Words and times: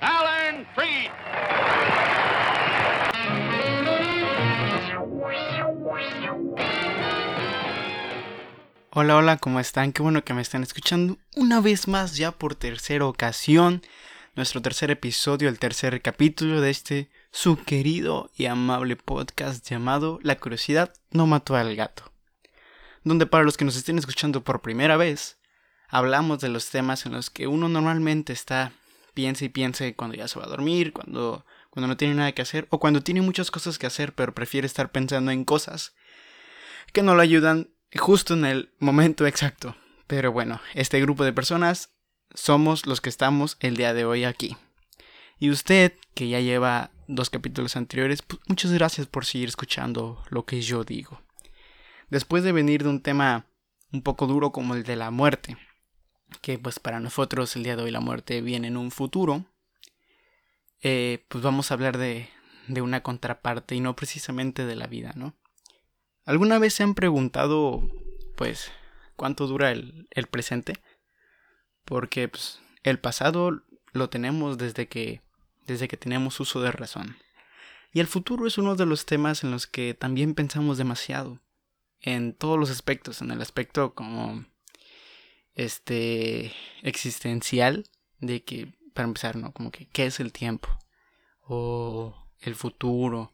Alan 0.00 0.66
Freed. 0.74 1.10
Hola, 8.90 9.16
hola, 9.16 9.36
¿cómo 9.36 9.60
están? 9.60 9.92
Qué 9.92 10.02
bueno 10.02 10.24
que 10.24 10.34
me 10.34 10.42
están 10.42 10.62
escuchando 10.62 11.18
una 11.36 11.60
vez 11.60 11.86
más 11.86 12.16
ya 12.16 12.32
por 12.32 12.54
tercera 12.54 13.06
ocasión. 13.06 13.82
Nuestro 14.34 14.60
tercer 14.60 14.90
episodio, 14.90 15.48
el 15.48 15.58
tercer 15.58 16.02
capítulo 16.02 16.60
de 16.60 16.70
este 16.70 17.10
su 17.30 17.62
querido 17.62 18.30
y 18.34 18.46
amable 18.46 18.96
podcast 18.96 19.68
llamado 19.68 20.18
La 20.22 20.36
curiosidad 20.36 20.92
no 21.10 21.26
mató 21.26 21.56
al 21.56 21.76
gato. 21.76 22.12
Donde 23.04 23.26
para 23.26 23.44
los 23.44 23.56
que 23.56 23.64
nos 23.64 23.76
estén 23.76 23.98
escuchando 23.98 24.42
por 24.42 24.62
primera 24.62 24.96
vez, 24.96 25.38
hablamos 25.88 26.40
de 26.40 26.48
los 26.48 26.70
temas 26.70 27.06
en 27.06 27.12
los 27.12 27.30
que 27.30 27.46
uno 27.46 27.68
normalmente 27.68 28.32
está 28.32 28.72
piensa 29.14 29.46
y 29.46 29.48
piensa 29.48 29.90
cuando 29.94 30.14
ya 30.14 30.28
se 30.28 30.38
va 30.38 30.44
a 30.44 30.48
dormir, 30.48 30.92
cuando, 30.92 31.46
cuando 31.70 31.88
no 31.88 31.96
tiene 31.96 32.14
nada 32.14 32.32
que 32.32 32.42
hacer 32.42 32.66
o 32.70 32.78
cuando 32.78 33.02
tiene 33.02 33.22
muchas 33.22 33.50
cosas 33.50 33.78
que 33.78 33.86
hacer 33.86 34.14
pero 34.14 34.34
prefiere 34.34 34.66
estar 34.66 34.90
pensando 34.90 35.30
en 35.30 35.44
cosas 35.44 35.94
que 36.92 37.02
no 37.02 37.14
lo 37.14 37.22
ayudan 37.22 37.70
justo 37.94 38.34
en 38.34 38.44
el 38.44 38.74
momento 38.78 39.26
exacto. 39.26 39.74
Pero 40.06 40.32
bueno, 40.32 40.60
este 40.74 41.00
grupo 41.00 41.24
de 41.24 41.32
personas 41.32 41.90
somos 42.34 42.86
los 42.86 43.00
que 43.00 43.08
estamos 43.08 43.56
el 43.60 43.76
día 43.76 43.94
de 43.94 44.04
hoy 44.04 44.24
aquí. 44.24 44.56
Y 45.38 45.50
usted, 45.50 45.94
que 46.14 46.28
ya 46.28 46.40
lleva 46.40 46.90
dos 47.08 47.30
capítulos 47.30 47.76
anteriores, 47.76 48.22
pues 48.22 48.40
muchas 48.46 48.72
gracias 48.72 49.06
por 49.06 49.24
seguir 49.24 49.48
escuchando 49.48 50.22
lo 50.30 50.44
que 50.44 50.60
yo 50.60 50.84
digo. 50.84 51.22
Después 52.08 52.44
de 52.44 52.52
venir 52.52 52.82
de 52.82 52.90
un 52.90 53.02
tema 53.02 53.46
un 53.92 54.02
poco 54.02 54.26
duro 54.26 54.52
como 54.52 54.74
el 54.74 54.84
de 54.84 54.96
la 54.96 55.10
muerte, 55.10 55.56
que 56.42 56.58
pues 56.58 56.78
para 56.78 57.00
nosotros 57.00 57.54
el 57.56 57.64
día 57.64 57.76
de 57.76 57.82
hoy 57.82 57.90
la 57.90 58.00
muerte 58.00 58.40
viene 58.40 58.68
en 58.68 58.76
un 58.76 58.90
futuro, 58.90 59.44
eh, 60.82 61.24
pues 61.28 61.42
vamos 61.42 61.70
a 61.70 61.74
hablar 61.74 61.98
de, 61.98 62.28
de 62.68 62.82
una 62.82 63.02
contraparte 63.02 63.74
y 63.74 63.80
no 63.80 63.96
precisamente 63.96 64.66
de 64.66 64.76
la 64.76 64.86
vida, 64.86 65.12
¿no? 65.14 65.34
¿Alguna 66.24 66.58
vez 66.58 66.74
se 66.74 66.82
han 66.82 66.94
preguntado, 66.94 67.88
pues, 68.36 68.72
cuánto 69.14 69.46
dura 69.46 69.70
el, 69.70 70.08
el 70.10 70.26
presente? 70.26 70.74
Porque 71.84 72.28
pues, 72.28 72.60
el 72.82 72.98
pasado 72.98 73.62
lo 73.92 74.10
tenemos 74.10 74.58
desde 74.58 74.88
que, 74.88 75.22
desde 75.66 75.88
que 75.88 75.96
tenemos 75.96 76.40
uso 76.40 76.60
de 76.60 76.72
razón. 76.72 77.16
Y 77.92 78.00
el 78.00 78.08
futuro 78.08 78.46
es 78.46 78.58
uno 78.58 78.74
de 78.74 78.86
los 78.86 79.06
temas 79.06 79.44
en 79.44 79.52
los 79.52 79.66
que 79.66 79.94
también 79.94 80.34
pensamos 80.34 80.78
demasiado. 80.78 81.40
En 82.00 82.34
todos 82.34 82.58
los 82.58 82.70
aspectos, 82.70 83.22
en 83.22 83.30
el 83.30 83.40
aspecto 83.40 83.94
como 83.94 84.44
este 85.56 86.52
existencial 86.82 87.84
de 88.20 88.44
que 88.44 88.72
para 88.94 89.08
empezar, 89.08 89.36
¿no? 89.36 89.52
Como 89.52 89.72
que 89.72 89.88
qué 89.88 90.06
es 90.06 90.20
el 90.20 90.32
tiempo 90.32 90.68
o 91.42 92.14
el 92.40 92.54
futuro 92.54 93.32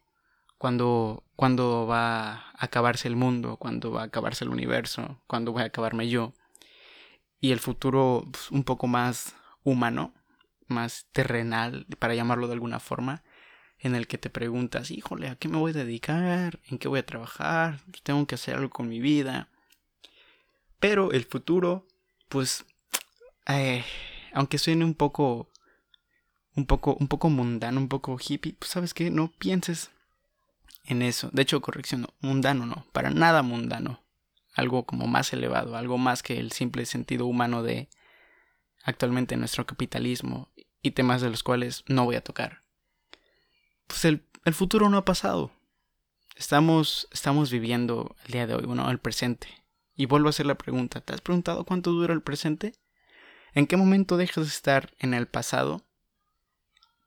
cuándo, 0.63 1.25
cuándo 1.35 1.89
va 1.89 2.35
a 2.35 2.45
acabarse 2.57 3.09
el 3.09 3.17
mundo, 3.17 3.57
cuándo 3.57 3.91
va 3.91 4.03
a 4.03 4.05
acabarse 4.05 4.45
el 4.45 4.51
universo, 4.51 5.21
cuándo 5.27 5.51
voy 5.51 5.63
a 5.63 5.67
acabarme 5.67 6.09
yo. 6.09 6.35
Y 7.41 7.51
el 7.51 7.59
futuro 7.59 8.25
pues, 8.31 8.49
un 8.53 8.63
poco 8.63 8.87
más 8.87 9.35
humano, 9.65 10.15
más 10.69 11.07
terrenal, 11.11 11.85
para 11.99 12.15
llamarlo 12.15 12.47
de 12.47 12.53
alguna 12.53 12.79
forma, 12.79 13.25
en 13.81 13.97
el 13.97 14.07
que 14.07 14.19
te 14.19 14.31
preguntas, 14.31 14.93
híjole, 14.93 15.27
¿a 15.27 15.35
qué 15.35 15.49
me 15.49 15.59
voy 15.59 15.73
a 15.73 15.75
dedicar? 15.75 16.61
¿En 16.69 16.79
qué 16.79 16.87
voy 16.87 17.01
a 17.01 17.07
trabajar? 17.07 17.81
¿Tengo 18.05 18.25
que 18.29 18.37
hacer 18.37 18.55
algo 18.55 18.71
con 18.71 18.89
mi 18.89 19.01
vida? 19.01 19.49
Pero 20.79 21.11
el 21.11 21.25
futuro, 21.25 21.89
pues, 22.33 22.65
eh, 23.47 23.85
aunque 24.33 24.57
suene 24.57 24.87
un 24.87 24.95
poco, 24.95 25.51
un 26.57 26.65
poco, 26.65 26.97
un 26.99 27.07
poco 27.07 27.29
mundano, 27.29 27.79
un 27.79 27.89
poco 27.89 28.17
hippie, 28.19 28.55
pues 28.59 28.71
sabes 28.71 28.95
qué, 28.95 29.11
no 29.11 29.31
pienses 29.33 29.91
en 30.87 31.03
eso. 31.03 31.29
De 31.35 31.43
hecho, 31.43 31.61
corrección, 31.61 32.07
mundano 32.21 32.65
no, 32.65 32.87
para 32.93 33.11
nada 33.11 33.43
mundano. 33.43 34.03
Algo 34.55 34.87
como 34.87 35.07
más 35.07 35.31
elevado, 35.35 35.77
algo 35.77 35.99
más 35.99 36.23
que 36.23 36.41
el 36.41 36.53
simple 36.53 36.87
sentido 36.87 37.27
humano 37.27 37.63
de 37.63 37.91
actualmente 38.83 39.37
nuestro 39.37 39.67
capitalismo 39.67 40.51
y 40.81 40.93
temas 40.93 41.21
de 41.21 41.29
los 41.29 41.43
cuales 41.43 41.85
no 41.87 42.07
voy 42.07 42.17
a 42.17 42.25
tocar. 42.25 42.63
Pues 43.87 44.07
el, 44.07 44.27
el 44.47 44.55
futuro 44.55 44.89
no 44.89 44.97
ha 44.97 45.05
pasado. 45.05 45.53
Estamos, 46.35 47.09
estamos 47.13 47.51
viviendo 47.51 48.17
el 48.25 48.33
día 48.33 48.47
de 48.47 48.55
hoy, 48.55 48.65
bueno, 48.65 48.91
el 48.91 48.99
presente. 48.99 49.62
Y 49.95 50.07
vuelvo 50.07 50.29
a 50.29 50.31
hacer 50.31 50.47
la 50.47 50.57
pregunta, 50.57 51.01
¿te 51.01 51.13
has 51.13 51.21
preguntado 51.21 51.65
cuánto 51.65 51.91
dura 51.93 52.15
el 52.15 52.23
presente? 52.23 52.73
¿En 53.55 53.67
qué 53.67 53.77
momento 53.77 54.17
dejas 54.17 54.45
de 54.45 54.51
estar 54.51 54.95
en 54.99 55.15
el 55.15 55.27
pasado? 55.27 55.83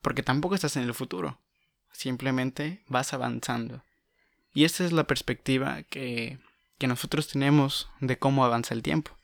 Porque 0.01 0.23
tampoco 0.23 0.55
estás 0.55 0.77
en 0.77 0.83
el 0.83 0.93
futuro 0.93 1.39
simplemente 1.95 2.83
vas 2.87 3.13
avanzando. 3.13 3.83
Y 4.53 4.65
esta 4.65 4.85
es 4.85 4.91
la 4.91 5.05
perspectiva 5.05 5.83
que, 5.83 6.39
que 6.77 6.87
nosotros 6.87 7.27
tenemos 7.27 7.89
de 7.99 8.17
cómo 8.17 8.45
avanza 8.45 8.73
el 8.73 8.83
tiempo. 8.83 9.17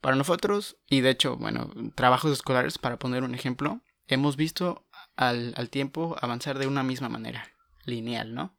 Para 0.00 0.16
nosotros, 0.16 0.76
y 0.88 1.00
de 1.00 1.10
hecho, 1.10 1.36
bueno, 1.36 1.70
trabajos 1.94 2.32
escolares, 2.32 2.78
para 2.78 2.98
poner 2.98 3.22
un 3.22 3.34
ejemplo, 3.34 3.80
hemos 4.08 4.36
visto 4.36 4.84
al, 5.14 5.54
al 5.56 5.70
tiempo 5.70 6.16
avanzar 6.20 6.58
de 6.58 6.66
una 6.66 6.82
misma 6.82 7.08
manera, 7.08 7.52
lineal, 7.84 8.34
¿no? 8.34 8.56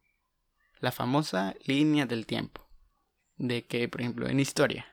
La 0.80 0.92
famosa 0.92 1.54
línea 1.64 2.06
del 2.06 2.26
tiempo. 2.26 2.63
De 3.36 3.64
que, 3.64 3.88
por 3.88 4.00
ejemplo, 4.00 4.28
en 4.28 4.40
historia, 4.40 4.86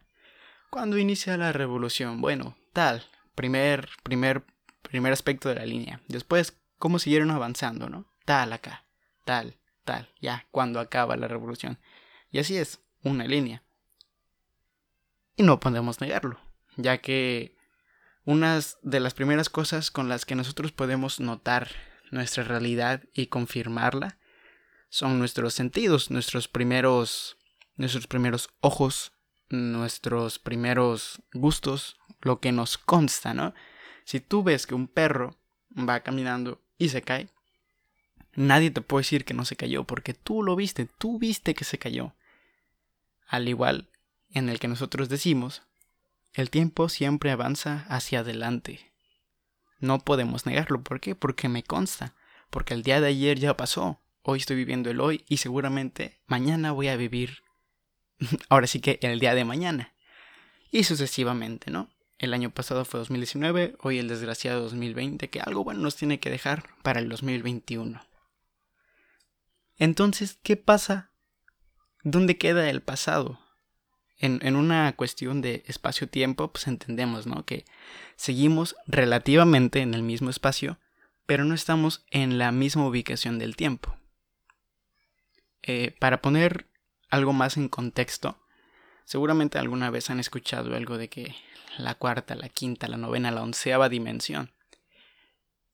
cuando 0.69 0.97
inicia 0.97 1.37
la 1.37 1.51
revolución, 1.51 2.21
bueno, 2.21 2.57
tal, 2.73 3.03
primer, 3.35 3.89
primer, 4.03 4.43
primer 4.81 5.13
aspecto 5.13 5.49
de 5.49 5.55
la 5.55 5.65
línea. 5.65 6.01
Después, 6.07 6.57
cómo 6.77 6.97
siguieron 6.99 7.31
avanzando, 7.31 7.89
¿no? 7.89 8.11
tal 8.25 8.53
acá, 8.53 8.85
tal, 9.25 9.57
tal, 9.83 10.09
ya, 10.21 10.47
cuando 10.51 10.79
acaba 10.79 11.17
la 11.17 11.27
revolución. 11.27 11.79
Y 12.31 12.39
así 12.39 12.57
es, 12.57 12.79
una 13.03 13.25
línea. 13.25 13.63
Y 15.35 15.43
no 15.43 15.59
podemos 15.59 16.01
negarlo, 16.01 16.39
ya 16.77 16.99
que 16.99 17.55
unas 18.23 18.77
de 18.83 18.99
las 18.99 19.13
primeras 19.13 19.49
cosas 19.49 19.91
con 19.91 20.07
las 20.07 20.25
que 20.25 20.35
nosotros 20.35 20.71
podemos 20.71 21.19
notar 21.19 21.69
nuestra 22.11 22.43
realidad 22.43 23.03
y 23.13 23.27
confirmarla 23.27 24.17
son 24.89 25.19
nuestros 25.19 25.53
sentidos, 25.53 26.11
nuestros 26.11 26.47
primeros 26.47 27.37
nuestros 27.75 28.07
primeros 28.07 28.49
ojos, 28.59 29.13
nuestros 29.49 30.39
primeros 30.39 31.21
gustos, 31.33 31.97
lo 32.21 32.39
que 32.39 32.51
nos 32.51 32.77
consta, 32.77 33.33
¿no? 33.33 33.53
Si 34.05 34.19
tú 34.19 34.43
ves 34.43 34.67
que 34.67 34.75
un 34.75 34.87
perro 34.87 35.37
va 35.77 36.01
caminando 36.01 36.61
y 36.77 36.89
se 36.89 37.01
cae, 37.01 37.29
Nadie 38.33 38.71
te 38.71 38.81
puede 38.81 39.01
decir 39.01 39.25
que 39.25 39.33
no 39.33 39.45
se 39.45 39.55
cayó 39.55 39.83
porque 39.83 40.13
tú 40.13 40.41
lo 40.41 40.55
viste, 40.55 40.85
tú 40.85 41.19
viste 41.19 41.53
que 41.53 41.65
se 41.65 41.77
cayó. 41.77 42.15
Al 43.27 43.47
igual 43.47 43.89
en 44.29 44.49
el 44.49 44.59
que 44.59 44.69
nosotros 44.69 45.09
decimos, 45.09 45.63
el 46.33 46.49
tiempo 46.49 46.87
siempre 46.87 47.31
avanza 47.31 47.85
hacia 47.89 48.21
adelante. 48.21 48.93
No 49.79 49.99
podemos 49.99 50.45
negarlo, 50.45 50.81
¿por 50.81 51.01
qué? 51.01 51.15
Porque 51.15 51.49
me 51.49 51.63
consta, 51.63 52.15
porque 52.49 52.73
el 52.73 52.83
día 52.83 53.01
de 53.01 53.07
ayer 53.07 53.37
ya 53.37 53.57
pasó, 53.57 53.99
hoy 54.21 54.39
estoy 54.39 54.55
viviendo 54.55 54.89
el 54.89 55.01
hoy 55.01 55.25
y 55.27 55.37
seguramente 55.37 56.21
mañana 56.27 56.71
voy 56.71 56.87
a 56.87 56.95
vivir, 56.95 57.43
ahora 58.49 58.67
sí 58.67 58.79
que 58.79 58.99
el 59.01 59.19
día 59.19 59.35
de 59.35 59.45
mañana. 59.45 59.93
Y 60.71 60.83
sucesivamente, 60.83 61.71
¿no? 61.71 61.89
El 62.17 62.33
año 62.33 62.51
pasado 62.51 62.85
fue 62.85 62.99
2019, 62.99 63.75
hoy 63.79 63.97
el 63.97 64.07
desgraciado 64.07 64.61
2020, 64.61 65.29
que 65.29 65.41
algo 65.41 65.63
bueno 65.63 65.81
nos 65.81 65.95
tiene 65.95 66.19
que 66.19 66.29
dejar 66.29 66.69
para 66.83 66.99
el 66.99 67.09
2021. 67.09 67.99
Entonces, 69.77 70.37
¿qué 70.43 70.55
pasa? 70.55 71.09
¿Dónde 72.03 72.37
queda 72.37 72.69
el 72.69 72.81
pasado? 72.81 73.39
En, 74.19 74.55
una 74.55 74.95
cuestión 74.95 75.41
de 75.41 75.63
espacio-tiempo, 75.65 76.51
pues 76.51 76.67
entendemos, 76.67 77.25
¿no? 77.25 77.43
Que 77.43 77.65
seguimos 78.15 78.75
relativamente 78.85 79.79
en 79.79 79.95
el 79.95 80.03
mismo 80.03 80.29
espacio, 80.29 80.77
pero 81.25 81.43
no 81.43 81.55
estamos 81.55 82.05
en 82.11 82.37
la 82.37 82.51
misma 82.51 82.85
ubicación 82.85 83.39
del 83.39 83.55
tiempo. 83.55 83.97
Eh, 85.63 85.95
para 85.99 86.21
poner 86.21 86.67
algo 87.11 87.33
más 87.33 87.57
en 87.57 87.69
contexto, 87.69 88.39
seguramente 89.05 89.59
alguna 89.59 89.89
vez 89.89 90.09
han 90.09 90.19
escuchado 90.19 90.75
algo 90.75 90.97
de 90.97 91.09
que 91.09 91.35
la 91.77 91.95
cuarta, 91.95 92.35
la 92.35 92.49
quinta, 92.49 92.87
la 92.87 92.97
novena, 92.97 93.31
la 93.31 93.43
onceava 93.43 93.89
dimensión. 93.89 94.51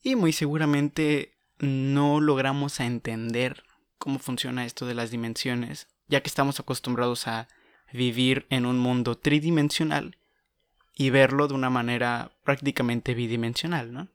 Y 0.04 0.16
muy 0.16 0.34
seguramente 0.34 1.38
no 1.60 2.20
logramos 2.20 2.80
entender 2.80 3.64
cómo 3.98 4.20
funciona 4.20 4.66
esto 4.66 4.86
de 4.86 4.94
las 4.94 5.12
dimensiones, 5.12 5.88
ya 6.08 6.22
que 6.22 6.28
estamos 6.28 6.60
acostumbrados 6.60 7.28
a 7.28 7.48
vivir 7.92 8.46
en 8.50 8.66
un 8.66 8.80
mundo 8.80 9.18
tridimensional 9.18 10.18
y 10.94 11.10
verlo 11.10 11.48
de 11.48 11.54
una 11.54 11.70
manera 11.70 12.32
prácticamente 12.44 13.14
bidimensional, 13.14 13.94
¿no? 13.94 14.08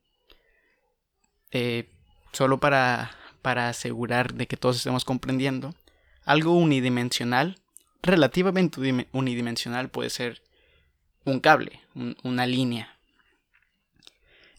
Eh, 1.51 1.91
solo 2.33 2.59
para, 2.59 3.13
para 3.43 3.69
asegurar 3.69 4.35
de 4.35 4.47
que 4.47 4.57
todos 4.57 4.77
estemos 4.77 5.05
comprendiendo, 5.05 5.75
algo 6.25 6.53
unidimensional, 6.53 7.59
relativamente 8.03 9.07
unidimensional 9.13 9.91
puede 9.91 10.11
ser 10.11 10.43
un 11.25 11.41
cable, 11.41 11.81
una 12.23 12.47
línea. 12.47 12.99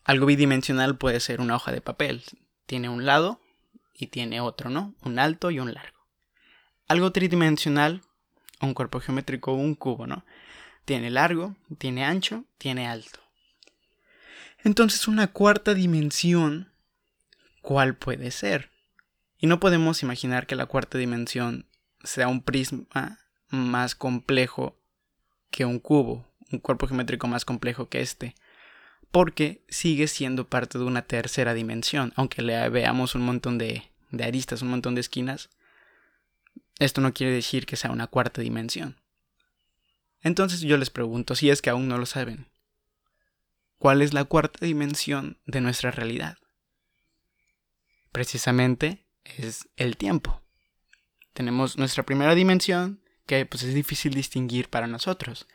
Algo 0.03 0.25
bidimensional 0.25 0.97
puede 0.97 1.19
ser 1.19 1.39
una 1.39 1.55
hoja 1.55 1.71
de 1.71 1.81
papel. 1.81 2.23
Tiene 2.65 2.89
un 2.89 3.05
lado 3.05 3.39
y 3.93 4.07
tiene 4.07 4.41
otro, 4.41 4.69
¿no? 4.69 4.93
Un 5.01 5.19
alto 5.19 5.51
y 5.51 5.59
un 5.59 5.73
largo. 5.73 5.97
Algo 6.87 7.11
tridimensional, 7.11 8.01
un 8.61 8.73
cuerpo 8.73 8.99
geométrico, 8.99 9.53
un 9.53 9.75
cubo, 9.75 10.07
¿no? 10.07 10.25
Tiene 10.85 11.09
largo, 11.09 11.55
tiene 11.77 12.03
ancho, 12.03 12.43
tiene 12.57 12.87
alto. 12.87 13.19
Entonces 14.63 15.07
una 15.07 15.27
cuarta 15.27 15.73
dimensión, 15.73 16.71
¿cuál 17.61 17.95
puede 17.95 18.31
ser? 18.31 18.72
Y 19.43 19.47
no 19.47 19.59
podemos 19.59 20.03
imaginar 20.03 20.47
que 20.47 20.55
la 20.55 20.67
cuarta 20.67 20.97
dimensión 20.97 21.67
sea 22.01 22.29
un 22.29 22.41
prisma 22.41 23.19
más 23.49 23.93
complejo 23.93 24.79
que 25.51 25.65
un 25.65 25.79
cubo, 25.79 26.25
un 26.49 26.59
cuerpo 26.59 26.87
geométrico 26.87 27.27
más 27.27 27.43
complejo 27.43 27.89
que 27.89 27.99
este, 27.99 28.35
porque 29.11 29.65
sigue 29.67 30.07
siendo 30.07 30.47
parte 30.47 30.77
de 30.77 30.85
una 30.85 31.01
tercera 31.01 31.53
dimensión, 31.53 32.13
aunque 32.15 32.41
le 32.41 32.69
veamos 32.69 33.15
un 33.15 33.23
montón 33.23 33.57
de, 33.57 33.83
de 34.11 34.23
aristas, 34.23 34.61
un 34.61 34.69
montón 34.69 34.95
de 34.95 35.01
esquinas, 35.01 35.49
esto 36.79 37.01
no 37.01 37.13
quiere 37.13 37.33
decir 37.33 37.65
que 37.65 37.75
sea 37.75 37.91
una 37.91 38.07
cuarta 38.07 38.41
dimensión. 38.41 38.95
Entonces 40.21 40.61
yo 40.61 40.77
les 40.77 40.89
pregunto, 40.89 41.35
si 41.35 41.49
es 41.49 41.61
que 41.61 41.69
aún 41.69 41.89
no 41.89 41.97
lo 41.97 42.05
saben, 42.05 42.47
¿cuál 43.77 44.03
es 44.03 44.13
la 44.13 44.23
cuarta 44.23 44.65
dimensión 44.65 45.37
de 45.45 45.59
nuestra 45.59 45.91
realidad? 45.91 46.37
Precisamente 48.13 49.02
es 49.25 49.67
el 49.77 49.97
tiempo. 49.97 50.41
Tenemos 51.33 51.77
nuestra 51.77 52.03
primera 52.03 52.35
dimensión, 52.35 53.01
que 53.25 53.45
pues 53.45 53.63
es 53.63 53.73
difícil 53.73 54.13
distinguir 54.13 54.69
para 54.69 54.87
nosotros. 54.87 55.47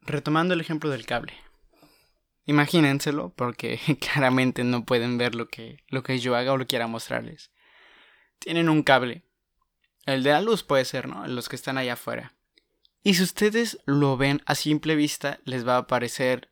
Retomando 0.00 0.54
el 0.54 0.60
ejemplo 0.60 0.90
del 0.90 1.06
cable. 1.06 1.34
Imagínenselo, 2.46 3.32
porque 3.34 3.78
claramente 4.00 4.64
no 4.64 4.84
pueden 4.84 5.18
ver 5.18 5.34
lo 5.34 5.48
que, 5.48 5.82
lo 5.88 6.02
que 6.02 6.18
yo 6.18 6.36
haga 6.36 6.52
o 6.52 6.56
lo 6.56 6.66
quiera 6.66 6.86
mostrarles. 6.86 7.50
Tienen 8.38 8.68
un 8.68 8.82
cable. 8.82 9.24
El 10.06 10.22
de 10.22 10.30
la 10.30 10.42
luz 10.42 10.62
puede 10.62 10.84
ser, 10.84 11.08
¿no? 11.08 11.26
Los 11.26 11.48
que 11.48 11.56
están 11.56 11.78
allá 11.78 11.94
afuera. 11.94 12.34
Y 13.02 13.14
si 13.14 13.22
ustedes 13.22 13.78
lo 13.84 14.16
ven 14.16 14.42
a 14.46 14.54
simple 14.54 14.94
vista, 14.94 15.38
les 15.44 15.66
va 15.66 15.76
a 15.76 15.86
parecer 15.86 16.50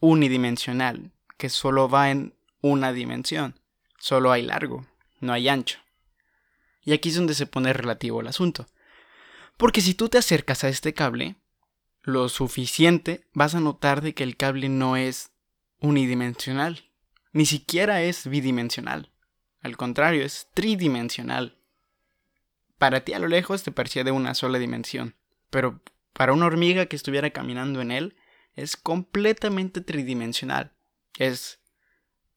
unidimensional, 0.00 1.12
que 1.38 1.48
solo 1.48 1.88
va 1.88 2.10
en 2.10 2.34
una 2.60 2.92
dimensión. 2.92 3.60
Solo 3.98 4.32
hay 4.32 4.42
largo, 4.42 4.86
no 5.20 5.32
hay 5.32 5.48
ancho. 5.48 5.78
Y 6.82 6.92
aquí 6.92 7.08
es 7.08 7.16
donde 7.16 7.34
se 7.34 7.46
pone 7.46 7.72
relativo 7.72 8.20
el 8.20 8.28
asunto. 8.28 8.66
Porque 9.56 9.80
si 9.80 9.94
tú 9.94 10.08
te 10.08 10.18
acercas 10.18 10.64
a 10.64 10.68
este 10.68 10.94
cable, 10.94 11.36
lo 12.02 12.28
suficiente, 12.28 13.26
vas 13.32 13.54
a 13.54 13.60
notar 13.60 14.00
de 14.02 14.14
que 14.14 14.22
el 14.22 14.36
cable 14.36 14.68
no 14.68 14.96
es 14.96 15.32
unidimensional, 15.80 16.84
ni 17.32 17.46
siquiera 17.46 18.02
es 18.02 18.28
bidimensional. 18.28 19.10
Al 19.60 19.76
contrario, 19.76 20.24
es 20.24 20.48
tridimensional. 20.54 21.58
Para 22.78 23.04
ti 23.04 23.14
a 23.14 23.18
lo 23.18 23.26
lejos 23.26 23.62
te 23.62 23.72
parecía 23.72 24.04
de 24.04 24.12
una 24.12 24.34
sola 24.34 24.58
dimensión, 24.58 25.16
pero 25.50 25.82
para 26.12 26.32
una 26.32 26.46
hormiga 26.46 26.86
que 26.86 26.96
estuviera 26.96 27.30
caminando 27.30 27.80
en 27.80 27.90
él 27.90 28.16
es 28.54 28.76
completamente 28.76 29.80
tridimensional. 29.80 30.72
Es 31.18 31.60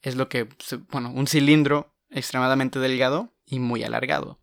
es 0.01 0.15
lo 0.15 0.29
que 0.29 0.47
bueno, 0.91 1.11
un 1.11 1.27
cilindro 1.27 1.93
extremadamente 2.09 2.79
delgado 2.79 3.33
y 3.45 3.59
muy 3.59 3.83
alargado. 3.83 4.39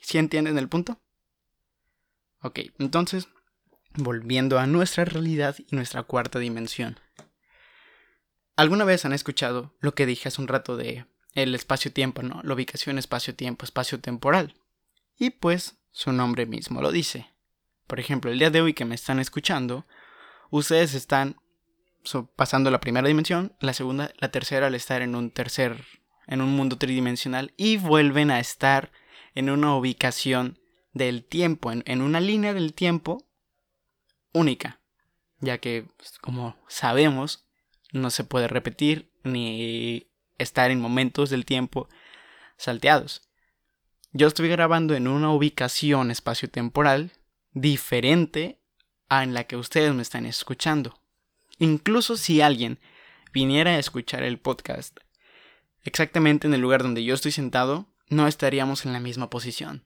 ¿Sí 0.00 0.18
entienden 0.18 0.58
el 0.58 0.68
punto? 0.68 1.00
Ok, 2.40 2.60
entonces, 2.78 3.28
volviendo 3.94 4.58
a 4.58 4.66
nuestra 4.66 5.04
realidad 5.04 5.56
y 5.58 5.74
nuestra 5.74 6.04
cuarta 6.04 6.38
dimensión. 6.38 7.00
¿Alguna 8.56 8.84
vez 8.84 9.04
han 9.04 9.12
escuchado 9.12 9.74
lo 9.80 9.94
que 9.94 10.06
dije 10.06 10.28
hace 10.28 10.40
un 10.40 10.48
rato 10.48 10.76
de 10.76 11.06
el 11.34 11.54
espacio-tiempo, 11.54 12.22
¿no? 12.22 12.40
La 12.42 12.54
ubicación 12.54 12.98
espacio-tiempo, 12.98 13.64
espacio-temporal. 13.64 14.54
Y 15.16 15.30
pues 15.30 15.78
su 15.90 16.12
nombre 16.12 16.46
mismo 16.46 16.82
lo 16.82 16.90
dice. 16.90 17.32
Por 17.86 18.00
ejemplo, 18.00 18.30
el 18.30 18.38
día 18.38 18.50
de 18.50 18.60
hoy 18.60 18.74
que 18.74 18.84
me 18.84 18.94
están 18.94 19.18
escuchando, 19.18 19.86
ustedes 20.50 20.94
están 20.94 21.36
pasando 22.36 22.70
la 22.70 22.80
primera 22.80 23.06
dimensión, 23.06 23.54
la 23.60 23.72
segunda, 23.72 24.12
la 24.18 24.30
tercera 24.30 24.66
al 24.66 24.74
estar 24.74 25.02
en 25.02 25.14
un 25.14 25.30
tercer, 25.30 25.84
en 26.28 26.42
un 26.42 26.54
mundo 26.54 26.76
tridimensional 26.78 27.52
y 27.56 27.78
vuelven 27.78 28.30
a 28.30 28.38
estar 28.38 28.92
en 29.34 29.50
una 29.50 29.74
ubicación 29.74 30.58
del 30.92 31.24
tiempo, 31.24 31.72
en, 31.72 32.02
una 32.02 32.20
línea 32.20 32.54
del 32.54 32.74
tiempo 32.74 33.24
única, 34.32 34.80
ya 35.40 35.58
que, 35.58 35.86
pues, 35.96 36.18
como 36.18 36.56
sabemos, 36.68 37.46
no 37.92 38.10
se 38.10 38.24
puede 38.24 38.46
repetir 38.48 39.10
ni 39.24 40.10
estar 40.36 40.70
en 40.70 40.80
momentos 40.80 41.30
del 41.30 41.44
tiempo 41.44 41.88
salteados. 42.56 43.22
Yo 44.12 44.26
estoy 44.26 44.48
grabando 44.48 44.94
en 44.94 45.08
una 45.08 45.30
ubicación 45.30 46.10
espacio-temporal 46.10 47.12
diferente 47.52 48.60
a 49.08 49.22
en 49.22 49.34
la 49.34 49.44
que 49.44 49.56
ustedes 49.56 49.94
me 49.94 50.02
están 50.02 50.26
escuchando. 50.26 51.00
Incluso 51.58 52.16
si 52.16 52.40
alguien 52.40 52.78
viniera 53.32 53.72
a 53.72 53.78
escuchar 53.78 54.22
el 54.22 54.38
podcast 54.38 54.98
exactamente 55.88 56.46
en 56.46 56.54
el 56.54 56.60
lugar 56.60 56.82
donde 56.82 57.02
yo 57.02 57.14
estoy 57.14 57.32
sentado, 57.32 57.86
no 58.08 58.28
estaríamos 58.28 58.84
en 58.84 58.92
la 58.92 59.00
misma 59.00 59.30
posición. 59.30 59.84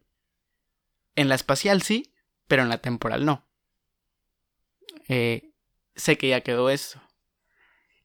En 1.14 1.28
la 1.28 1.36
espacial 1.36 1.82
sí, 1.82 2.12
pero 2.48 2.62
en 2.62 2.68
la 2.68 2.78
temporal 2.78 3.24
no. 3.24 3.46
Eh, 5.08 5.52
sé 5.94 6.18
que 6.18 6.28
ya 6.28 6.40
quedó 6.40 6.70
eso. 6.70 7.00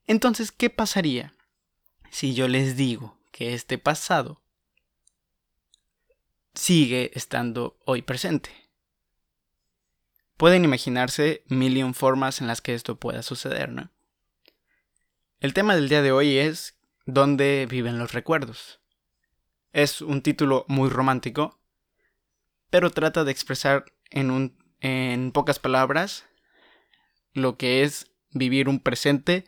Entonces, 0.05 0.51
¿qué 0.51 0.69
pasaría 0.69 1.33
si 2.11 2.33
yo 2.33 2.47
les 2.47 2.77
digo 2.77 3.17
que 3.31 3.53
este 3.53 3.77
pasado 3.77 4.41
sigue 6.53 7.11
estando 7.15 7.77
hoy 7.83 8.03
presente? 8.03 8.51
Pueden 10.37 10.63
imaginarse 10.63 11.43
mil 11.47 11.93
formas 11.95 12.41
en 12.41 12.47
las 12.47 12.61
que 12.61 12.75
esto 12.75 12.99
pueda 12.99 13.23
suceder, 13.23 13.69
¿no? 13.69 13.91
El 15.39 15.53
tema 15.53 15.75
del 15.75 15.89
día 15.89 16.01
de 16.01 16.11
hoy 16.11 16.37
es 16.37 16.76
¿Dónde 17.09 17.65
viven 17.69 17.97
los 17.97 18.11
recuerdos? 18.11 18.81
Es 19.71 20.01
un 20.01 20.21
título 20.21 20.65
muy 20.67 20.89
romántico, 20.89 21.57
pero 22.69 22.91
trata 22.91 23.23
de 23.23 23.31
expresar 23.31 23.85
en, 24.09 24.29
un, 24.29 24.57
en 24.81 25.31
pocas 25.31 25.57
palabras 25.57 26.25
lo 27.31 27.55
que 27.55 27.83
es 27.83 28.11
vivir 28.31 28.67
un 28.67 28.81
presente, 28.81 29.45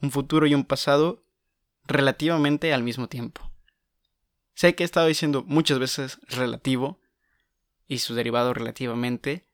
un 0.00 0.12
futuro 0.12 0.46
y 0.46 0.54
un 0.54 0.64
pasado 0.64 1.24
relativamente 1.84 2.72
al 2.72 2.84
mismo 2.84 3.08
tiempo. 3.08 3.50
Sé 4.54 4.76
que 4.76 4.84
he 4.84 4.86
estado 4.86 5.08
diciendo 5.08 5.42
muchas 5.44 5.80
veces 5.80 6.20
relativo 6.28 7.00
y 7.88 7.98
su 7.98 8.14
derivado 8.14 8.54
relativamente, 8.54 9.48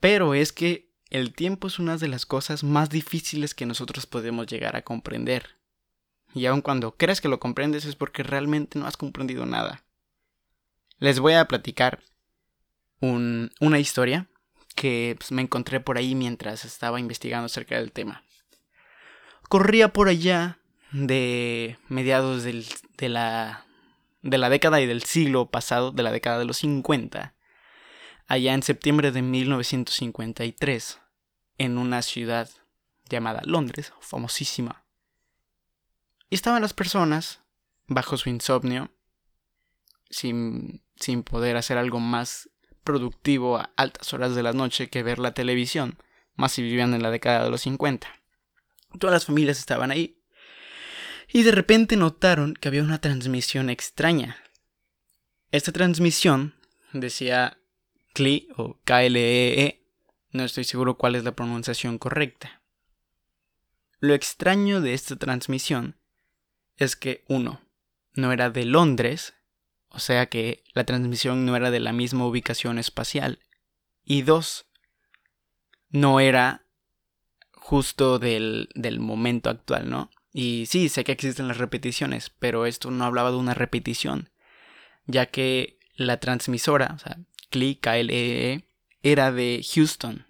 pero 0.00 0.34
es 0.34 0.52
que 0.52 0.92
el 1.08 1.32
tiempo 1.32 1.68
es 1.68 1.78
una 1.78 1.96
de 1.96 2.08
las 2.08 2.26
cosas 2.26 2.62
más 2.62 2.90
difíciles 2.90 3.54
que 3.54 3.64
nosotros 3.64 4.04
podemos 4.04 4.46
llegar 4.46 4.76
a 4.76 4.82
comprender. 4.82 5.63
Y 6.34 6.46
aun 6.46 6.60
cuando 6.60 6.96
crees 6.96 7.20
que 7.20 7.28
lo 7.28 7.38
comprendes 7.38 7.84
es 7.84 7.94
porque 7.94 8.24
realmente 8.24 8.78
no 8.78 8.86
has 8.86 8.96
comprendido 8.96 9.46
nada. 9.46 9.84
Les 10.98 11.20
voy 11.20 11.34
a 11.34 11.46
platicar 11.46 12.02
una 13.00 13.78
historia 13.78 14.26
que 14.74 15.14
pues, 15.18 15.30
me 15.30 15.42
encontré 15.42 15.80
por 15.80 15.98
ahí 15.98 16.14
mientras 16.14 16.64
estaba 16.64 16.98
investigando 16.98 17.46
acerca 17.46 17.76
del 17.76 17.92
tema. 17.92 18.24
Corría 19.48 19.92
por 19.92 20.08
allá 20.08 20.58
de 20.90 21.78
mediados 21.88 22.42
de, 22.42 23.08
la, 23.08 23.66
de 24.22 24.38
la 24.38 24.48
década 24.48 24.80
y 24.80 24.86
del 24.86 25.02
siglo 25.02 25.50
pasado, 25.50 25.92
de 25.92 26.02
la 26.02 26.10
década 26.10 26.38
de 26.38 26.46
los 26.46 26.56
50, 26.58 27.34
allá 28.26 28.54
en 28.54 28.62
septiembre 28.62 29.12
de 29.12 29.22
1953, 29.22 31.00
en 31.58 31.78
una 31.78 32.02
ciudad 32.02 32.48
llamada 33.08 33.42
Londres, 33.44 33.92
famosísima. 34.00 34.83
Y 36.34 36.36
estaban 36.36 36.62
las 36.62 36.74
personas, 36.74 37.42
bajo 37.86 38.16
su 38.16 38.28
insomnio, 38.28 38.90
sin, 40.10 40.82
sin 40.96 41.22
poder 41.22 41.56
hacer 41.56 41.78
algo 41.78 42.00
más 42.00 42.50
productivo 42.82 43.56
a 43.56 43.70
altas 43.76 44.12
horas 44.12 44.34
de 44.34 44.42
la 44.42 44.52
noche 44.52 44.90
que 44.90 45.04
ver 45.04 45.20
la 45.20 45.32
televisión, 45.32 45.96
más 46.34 46.50
si 46.50 46.62
vivían 46.62 46.92
en 46.92 47.04
la 47.04 47.12
década 47.12 47.44
de 47.44 47.50
los 47.50 47.60
50. 47.60 48.08
Todas 48.98 49.14
las 49.14 49.26
familias 49.26 49.60
estaban 49.60 49.92
ahí. 49.92 50.24
Y 51.32 51.44
de 51.44 51.52
repente 51.52 51.96
notaron 51.96 52.54
que 52.54 52.66
había 52.66 52.82
una 52.82 53.00
transmisión 53.00 53.70
extraña. 53.70 54.36
Esta 55.52 55.70
transmisión 55.70 56.56
decía 56.92 57.60
CLE 58.12 58.48
o 58.56 58.80
KLEE, 58.82 59.66
e, 59.66 59.86
no 60.32 60.42
estoy 60.42 60.64
seguro 60.64 60.98
cuál 60.98 61.14
es 61.14 61.22
la 61.22 61.36
pronunciación 61.36 61.96
correcta. 61.96 62.60
Lo 64.00 64.14
extraño 64.14 64.80
de 64.80 64.94
esta 64.94 65.14
transmisión 65.14 65.96
es 66.76 66.96
que 66.96 67.24
uno, 67.28 67.60
no 68.14 68.32
era 68.32 68.50
de 68.50 68.64
Londres, 68.64 69.34
o 69.88 69.98
sea 69.98 70.26
que 70.26 70.64
la 70.74 70.84
transmisión 70.84 71.46
no 71.46 71.56
era 71.56 71.70
de 71.70 71.80
la 71.80 71.92
misma 71.92 72.26
ubicación 72.26 72.78
espacial, 72.78 73.40
y 74.04 74.22
dos, 74.22 74.66
no 75.88 76.20
era 76.20 76.66
justo 77.52 78.18
del, 78.18 78.68
del 78.74 79.00
momento 79.00 79.50
actual, 79.50 79.88
¿no? 79.88 80.10
Y 80.32 80.66
sí, 80.66 80.88
sé 80.88 81.04
que 81.04 81.12
existen 81.12 81.48
las 81.48 81.58
repeticiones, 81.58 82.30
pero 82.30 82.66
esto 82.66 82.90
no 82.90 83.04
hablaba 83.04 83.30
de 83.30 83.36
una 83.36 83.54
repetición, 83.54 84.30
ya 85.06 85.26
que 85.26 85.78
la 85.96 86.18
transmisora, 86.18 86.92
o 86.94 86.98
sea, 86.98 87.18
CLE, 87.50 87.78
KLEE, 87.78 88.66
era 89.02 89.30
de 89.30 89.64
Houston 89.74 90.26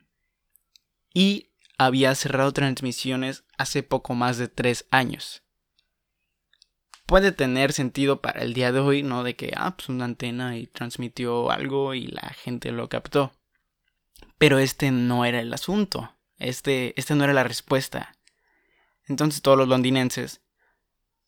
y 1.15 1.53
había 1.79 2.15
cerrado 2.17 2.53
transmisiones 2.53 3.45
hace 3.57 3.83
poco 3.83 4.15
más 4.15 4.37
de 4.37 4.49
tres 4.49 4.87
años. 4.91 5.44
Puede 7.07 7.33
tener 7.33 7.73
sentido 7.73 8.23
para 8.23 8.43
el 8.43 8.55
día 8.55 8.73
de 8.73 8.81
hoy, 8.81 9.03
¿no? 9.03 9.25
De 9.25 9.37
que, 9.37 9.53
ah, 9.57 9.77
pues 9.77 9.89
una 9.89 10.07
antena 10.07 10.57
y 10.57 10.67
transmitió 10.67 11.51
algo 11.51 11.95
y 11.95 12.07
la 12.07 12.31
gente 12.31 12.73
lo 12.73 12.89
captó. 12.89 13.33
Pero 14.39 14.59
este 14.59 14.91
no 14.91 15.25
era 15.25 15.41
el 15.41 15.53
asunto. 15.53 16.17
Este, 16.39 16.99
este 16.99 17.15
no 17.15 17.25
era 17.25 17.35
la 17.35 17.45
respuesta. 17.45 18.17
Entonces 19.07 19.43
todos 19.43 19.59
los 19.59 19.69
londinenses 19.69 20.43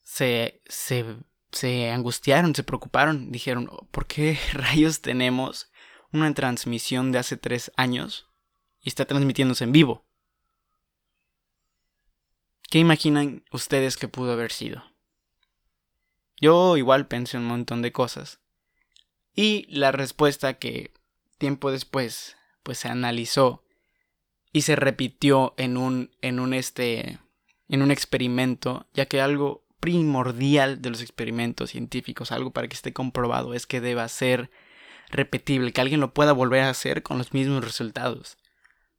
se, 0.03 0.63
se, 0.67 1.05
se 1.53 1.91
angustiaron, 1.91 2.55
se 2.55 2.63
preocuparon, 2.63 3.31
dijeron, 3.31 3.71
¿por 3.91 4.07
qué 4.07 4.39
rayos 4.55 5.03
tenemos 5.03 5.71
una 6.13 6.33
transmisión 6.33 7.13
de 7.13 7.19
hace 7.19 7.37
tres 7.37 7.71
años 7.77 8.29
y 8.81 8.89
está 8.89 9.05
transmitiéndose 9.05 9.65
en 9.65 9.73
vivo? 9.73 10.07
¿Qué 12.71 12.79
imaginan 12.79 13.45
ustedes 13.53 13.97
que 13.97 14.09
pudo 14.09 14.33
haber 14.33 14.51
sido? 14.51 14.83
Yo 16.41 16.77
igual 16.77 17.07
pensé 17.07 17.39
un 17.39 17.47
montón 17.47 17.83
de 17.83 17.93
cosas. 17.93 18.41
Y 19.35 19.67
la 19.69 19.93
respuesta 19.93 20.55
que 20.55 20.93
tiempo 21.39 21.71
después 21.71 22.37
pues 22.63 22.79
se 22.79 22.89
analizó 22.89 23.63
y 24.53 24.63
se 24.63 24.77
repitió 24.77 25.55
en 25.57 25.77
un 25.77 26.11
en 26.23 26.41
un 26.41 26.55
este 26.55 27.19
en 27.69 27.83
un 27.83 27.91
experimento, 27.91 28.87
ya 28.95 29.07
que 29.07 29.21
algo 29.21 29.65
primordial 29.81 30.83
de 30.83 30.91
los 30.91 31.01
experimentos 31.01 31.71
científicos, 31.71 32.33
algo 32.33 32.51
para 32.51 32.69
que 32.69 32.75
esté 32.75 32.93
comprobado 32.93 33.55
es 33.55 33.67
que 33.67 33.81
deba 33.81 34.09
ser 34.09 34.51
repetible, 35.11 35.73
que 35.73 35.81
alguien 35.81 36.01
lo 36.01 36.15
pueda 36.15 36.33
volver 36.33 36.63
a 36.63 36.71
hacer 36.71 37.03
con 37.03 37.19
los 37.19 37.33
mismos 37.33 37.65
resultados. 37.65 38.39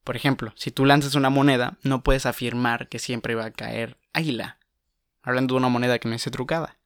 Por 0.03 0.15
ejemplo, 0.15 0.53
si 0.55 0.71
tú 0.71 0.85
lanzas 0.85 1.15
una 1.15 1.29
moneda, 1.29 1.77
no 1.83 2.03
puedes 2.03 2.25
afirmar 2.25 2.87
que 2.87 2.99
siempre 2.99 3.35
va 3.35 3.45
a 3.45 3.51
caer 3.51 3.97
águila, 4.13 4.57
hablando 5.21 5.53
de 5.53 5.57
una 5.57 5.69
moneda 5.69 5.99
que 5.99 6.07
no 6.07 6.15
esté 6.15 6.31
trucada. 6.31 6.76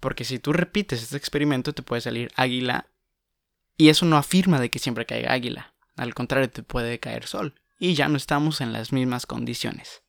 Porque 0.00 0.24
si 0.24 0.38
tú 0.38 0.52
repites 0.52 1.02
este 1.02 1.16
experimento 1.16 1.72
te 1.72 1.82
puede 1.82 2.00
salir 2.00 2.30
águila 2.36 2.86
y 3.76 3.88
eso 3.88 4.06
no 4.06 4.16
afirma 4.16 4.60
de 4.60 4.70
que 4.70 4.78
siempre 4.78 5.06
caiga 5.06 5.32
águila. 5.32 5.74
Al 5.96 6.14
contrario, 6.14 6.50
te 6.50 6.62
puede 6.62 7.00
caer 7.00 7.26
sol. 7.26 7.60
Y 7.78 7.94
ya 7.94 8.08
no 8.08 8.16
estamos 8.16 8.60
en 8.60 8.72
las 8.72 8.92
mismas 8.92 9.26
condiciones. 9.26 10.02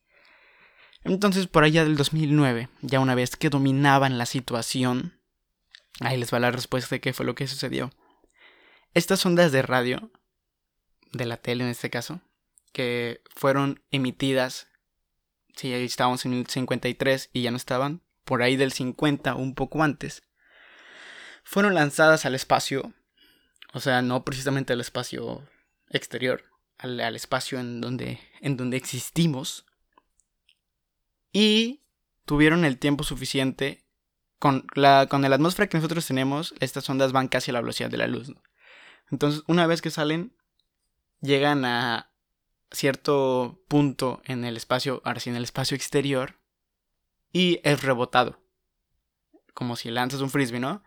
Entonces, 1.02 1.46
por 1.46 1.64
allá 1.64 1.84
del 1.84 1.96
2009, 1.96 2.68
ya 2.82 3.00
una 3.00 3.14
vez 3.14 3.36
que 3.36 3.48
dominaban 3.48 4.18
la 4.18 4.26
situación, 4.26 5.18
ahí 6.00 6.16
les 6.16 6.32
va 6.32 6.40
la 6.40 6.50
respuesta 6.50 6.94
de 6.94 7.00
qué 7.00 7.12
fue 7.12 7.24
lo 7.24 7.34
que 7.34 7.46
sucedió. 7.46 7.90
Estas 8.92 9.24
ondas 9.24 9.52
de 9.52 9.62
radio, 9.62 10.10
de 11.12 11.26
la 11.26 11.36
tele 11.36 11.64
en 11.64 11.70
este 11.70 11.90
caso, 11.90 12.20
que 12.72 13.22
fueron 13.34 13.82
emitidas, 13.90 14.68
si 15.56 15.72
ahí 15.72 15.84
estábamos 15.84 16.24
en 16.26 16.34
el 16.34 16.46
53 16.46 17.30
y 17.32 17.42
ya 17.42 17.50
no 17.50 17.56
estaban, 17.56 18.02
por 18.30 18.44
ahí 18.44 18.54
del 18.54 18.70
50, 18.70 19.34
un 19.34 19.56
poco 19.56 19.82
antes, 19.82 20.22
fueron 21.42 21.74
lanzadas 21.74 22.24
al 22.26 22.36
espacio, 22.36 22.94
o 23.72 23.80
sea, 23.80 24.02
no 24.02 24.24
precisamente 24.24 24.72
al 24.72 24.80
espacio 24.80 25.48
exterior, 25.88 26.44
al, 26.78 27.00
espacio 27.16 27.58
en 27.58 27.80
donde, 27.80 28.20
en 28.40 28.56
donde 28.56 28.76
existimos, 28.76 29.66
y 31.32 31.82
tuvieron 32.24 32.64
el 32.64 32.78
tiempo 32.78 33.02
suficiente. 33.02 33.84
Con 34.38 34.64
la, 34.76 35.08
con 35.10 35.22
la 35.22 35.34
atmósfera 35.34 35.68
que 35.68 35.78
nosotros 35.78 36.06
tenemos, 36.06 36.54
estas 36.60 36.88
ondas 36.88 37.10
van 37.10 37.26
casi 37.26 37.50
a 37.50 37.54
la 37.54 37.60
velocidad 37.60 37.90
de 37.90 37.98
la 37.98 38.06
luz. 38.06 38.32
Entonces, 39.10 39.42
una 39.48 39.66
vez 39.66 39.82
que 39.82 39.90
salen, 39.90 40.36
llegan 41.20 41.64
a 41.64 42.12
cierto 42.70 43.60
punto 43.66 44.22
en 44.24 44.44
el 44.44 44.56
espacio, 44.56 45.02
ahora 45.04 45.18
sí, 45.18 45.30
en 45.30 45.36
el 45.36 45.42
espacio 45.42 45.74
exterior, 45.74 46.39
y 47.32 47.60
es 47.64 47.82
rebotado. 47.82 48.40
Como 49.54 49.76
si 49.76 49.90
lanzas 49.90 50.20
un 50.20 50.30
frisbee, 50.30 50.60
¿no? 50.60 50.82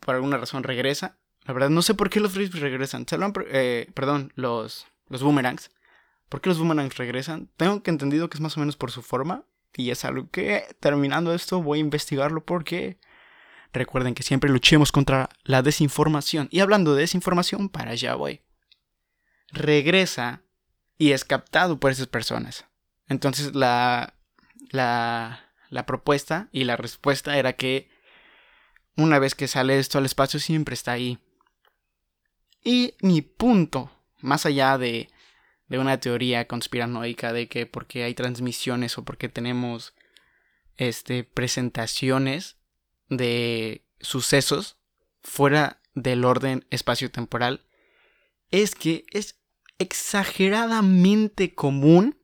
Por 0.00 0.14
alguna 0.14 0.36
razón 0.36 0.62
regresa. 0.62 1.18
La 1.44 1.54
verdad, 1.54 1.70
no 1.70 1.82
sé 1.82 1.94
por 1.94 2.10
qué 2.10 2.20
los 2.20 2.32
frisbees 2.32 2.62
regresan. 2.62 3.06
Eh, 3.48 3.90
perdón, 3.94 4.32
los, 4.34 4.86
los 5.08 5.22
boomerangs. 5.22 5.70
¿Por 6.28 6.40
qué 6.40 6.48
los 6.48 6.58
boomerangs 6.58 6.96
regresan? 6.96 7.48
Tengo 7.56 7.82
que 7.82 7.90
entendido 7.90 8.28
que 8.28 8.36
es 8.36 8.40
más 8.40 8.56
o 8.56 8.60
menos 8.60 8.76
por 8.76 8.90
su 8.90 9.02
forma. 9.02 9.44
Y 9.74 9.90
es 9.90 10.04
algo 10.04 10.30
que, 10.30 10.64
terminando 10.80 11.34
esto, 11.34 11.62
voy 11.62 11.78
a 11.78 11.82
investigarlo 11.82 12.44
porque 12.44 12.98
recuerden 13.72 14.14
que 14.14 14.22
siempre 14.22 14.50
luchemos 14.50 14.90
contra 14.90 15.28
la 15.44 15.62
desinformación. 15.62 16.48
Y 16.50 16.60
hablando 16.60 16.94
de 16.94 17.02
desinformación, 17.02 17.68
para 17.68 17.92
allá 17.92 18.14
voy. 18.14 18.40
Regresa 19.52 20.42
y 20.98 21.12
es 21.12 21.24
captado 21.24 21.78
por 21.78 21.92
esas 21.92 22.06
personas. 22.06 22.64
Entonces 23.08 23.54
la, 23.54 24.14
la, 24.70 25.45
la 25.76 25.86
propuesta 25.86 26.48
y 26.50 26.64
la 26.64 26.76
respuesta 26.76 27.38
era 27.38 27.52
que 27.52 27.88
una 28.96 29.18
vez 29.18 29.34
que 29.34 29.46
sale 29.46 29.78
esto 29.78 29.98
al 29.98 30.06
espacio 30.06 30.40
siempre 30.40 30.74
está 30.74 30.92
ahí. 30.92 31.18
Y 32.64 32.94
mi 33.00 33.22
punto, 33.22 33.92
más 34.20 34.46
allá 34.46 34.78
de, 34.78 35.08
de 35.68 35.78
una 35.78 36.00
teoría 36.00 36.48
conspiranoica 36.48 37.32
de 37.32 37.48
que 37.48 37.66
porque 37.66 38.02
hay 38.02 38.14
transmisiones 38.14 38.98
o 38.98 39.04
porque 39.04 39.28
tenemos 39.28 39.94
este, 40.76 41.24
presentaciones 41.24 42.56
de 43.08 43.84
sucesos 44.00 44.78
fuera 45.22 45.80
del 45.94 46.24
orden 46.24 46.66
espacio-temporal, 46.70 47.66
es 48.50 48.74
que 48.74 49.04
es 49.12 49.38
exageradamente 49.78 51.54
común 51.54 52.18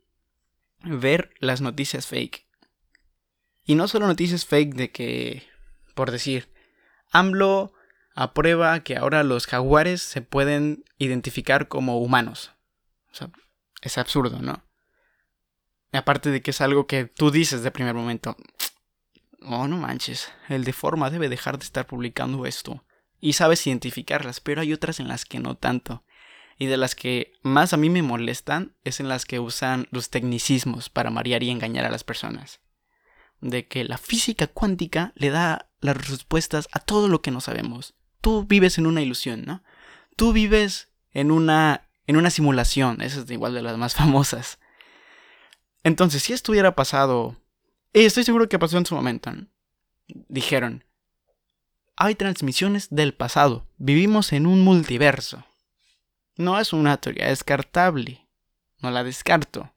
ver 0.82 1.34
las 1.38 1.60
noticias 1.60 2.06
fake. 2.06 2.46
Y 3.64 3.74
no 3.76 3.86
solo 3.88 4.06
noticias 4.06 4.44
fake 4.44 4.74
de 4.74 4.90
que, 4.90 5.44
por 5.94 6.10
decir, 6.10 6.48
AMLO 7.10 7.72
aprueba 8.14 8.80
que 8.80 8.96
ahora 8.96 9.22
los 9.22 9.46
jaguares 9.46 10.02
se 10.02 10.20
pueden 10.22 10.84
identificar 10.98 11.68
como 11.68 12.00
humanos. 12.00 12.52
O 13.12 13.14
sea, 13.14 13.30
es 13.80 13.98
absurdo, 13.98 14.40
¿no? 14.40 14.64
aparte 15.92 16.30
de 16.30 16.40
que 16.40 16.52
es 16.52 16.62
algo 16.62 16.86
que 16.86 17.04
tú 17.04 17.30
dices 17.30 17.62
de 17.62 17.70
primer 17.70 17.94
momento. 17.94 18.34
Oh, 19.42 19.68
no 19.68 19.76
manches, 19.76 20.32
el 20.48 20.64
de 20.64 20.72
forma 20.72 21.10
debe 21.10 21.28
dejar 21.28 21.58
de 21.58 21.64
estar 21.66 21.86
publicando 21.86 22.46
esto. 22.46 22.82
Y 23.20 23.34
sabes 23.34 23.66
identificarlas, 23.66 24.40
pero 24.40 24.62
hay 24.62 24.72
otras 24.72 25.00
en 25.00 25.08
las 25.08 25.26
que 25.26 25.38
no 25.38 25.54
tanto. 25.54 26.02
Y 26.58 26.66
de 26.66 26.78
las 26.78 26.94
que 26.94 27.34
más 27.42 27.74
a 27.74 27.76
mí 27.76 27.90
me 27.90 28.02
molestan 28.02 28.74
es 28.84 29.00
en 29.00 29.08
las 29.08 29.26
que 29.26 29.38
usan 29.38 29.86
los 29.90 30.08
tecnicismos 30.08 30.88
para 30.88 31.10
marear 31.10 31.42
y 31.42 31.50
engañar 31.50 31.84
a 31.84 31.90
las 31.90 32.04
personas 32.04 32.61
de 33.42 33.68
que 33.68 33.84
la 33.84 33.98
física 33.98 34.46
cuántica 34.46 35.12
le 35.14 35.28
da 35.28 35.68
las 35.80 36.08
respuestas 36.08 36.68
a 36.72 36.78
todo 36.78 37.08
lo 37.08 37.20
que 37.20 37.30
no 37.30 37.42
sabemos. 37.42 37.94
Tú 38.22 38.44
vives 38.44 38.78
en 38.78 38.86
una 38.86 39.02
ilusión, 39.02 39.44
¿no? 39.44 39.62
Tú 40.16 40.32
vives 40.32 40.88
en 41.12 41.30
una 41.30 41.88
en 42.06 42.16
una 42.16 42.30
simulación, 42.30 43.00
esa 43.00 43.20
es 43.20 43.30
igual 43.30 43.54
de 43.54 43.62
las 43.62 43.76
más 43.78 43.94
famosas. 43.96 44.58
Entonces, 45.84 46.22
si 46.22 46.32
esto 46.32 46.52
hubiera 46.52 46.74
pasado, 46.74 47.36
y 47.92 48.00
estoy 48.00 48.24
seguro 48.24 48.48
que 48.48 48.58
pasó 48.58 48.78
en 48.78 48.86
su 48.86 48.94
momento, 48.94 49.32
dijeron, 50.06 50.84
hay 51.96 52.14
transmisiones 52.14 52.88
del 52.90 53.14
pasado, 53.14 53.66
vivimos 53.78 54.32
en 54.32 54.46
un 54.46 54.60
multiverso. 54.60 55.44
No 56.36 56.58
es 56.58 56.72
una 56.72 56.96
teoría 56.98 57.28
descartable, 57.28 58.26
no 58.80 58.90
la 58.90 59.04
descarto. 59.04 59.72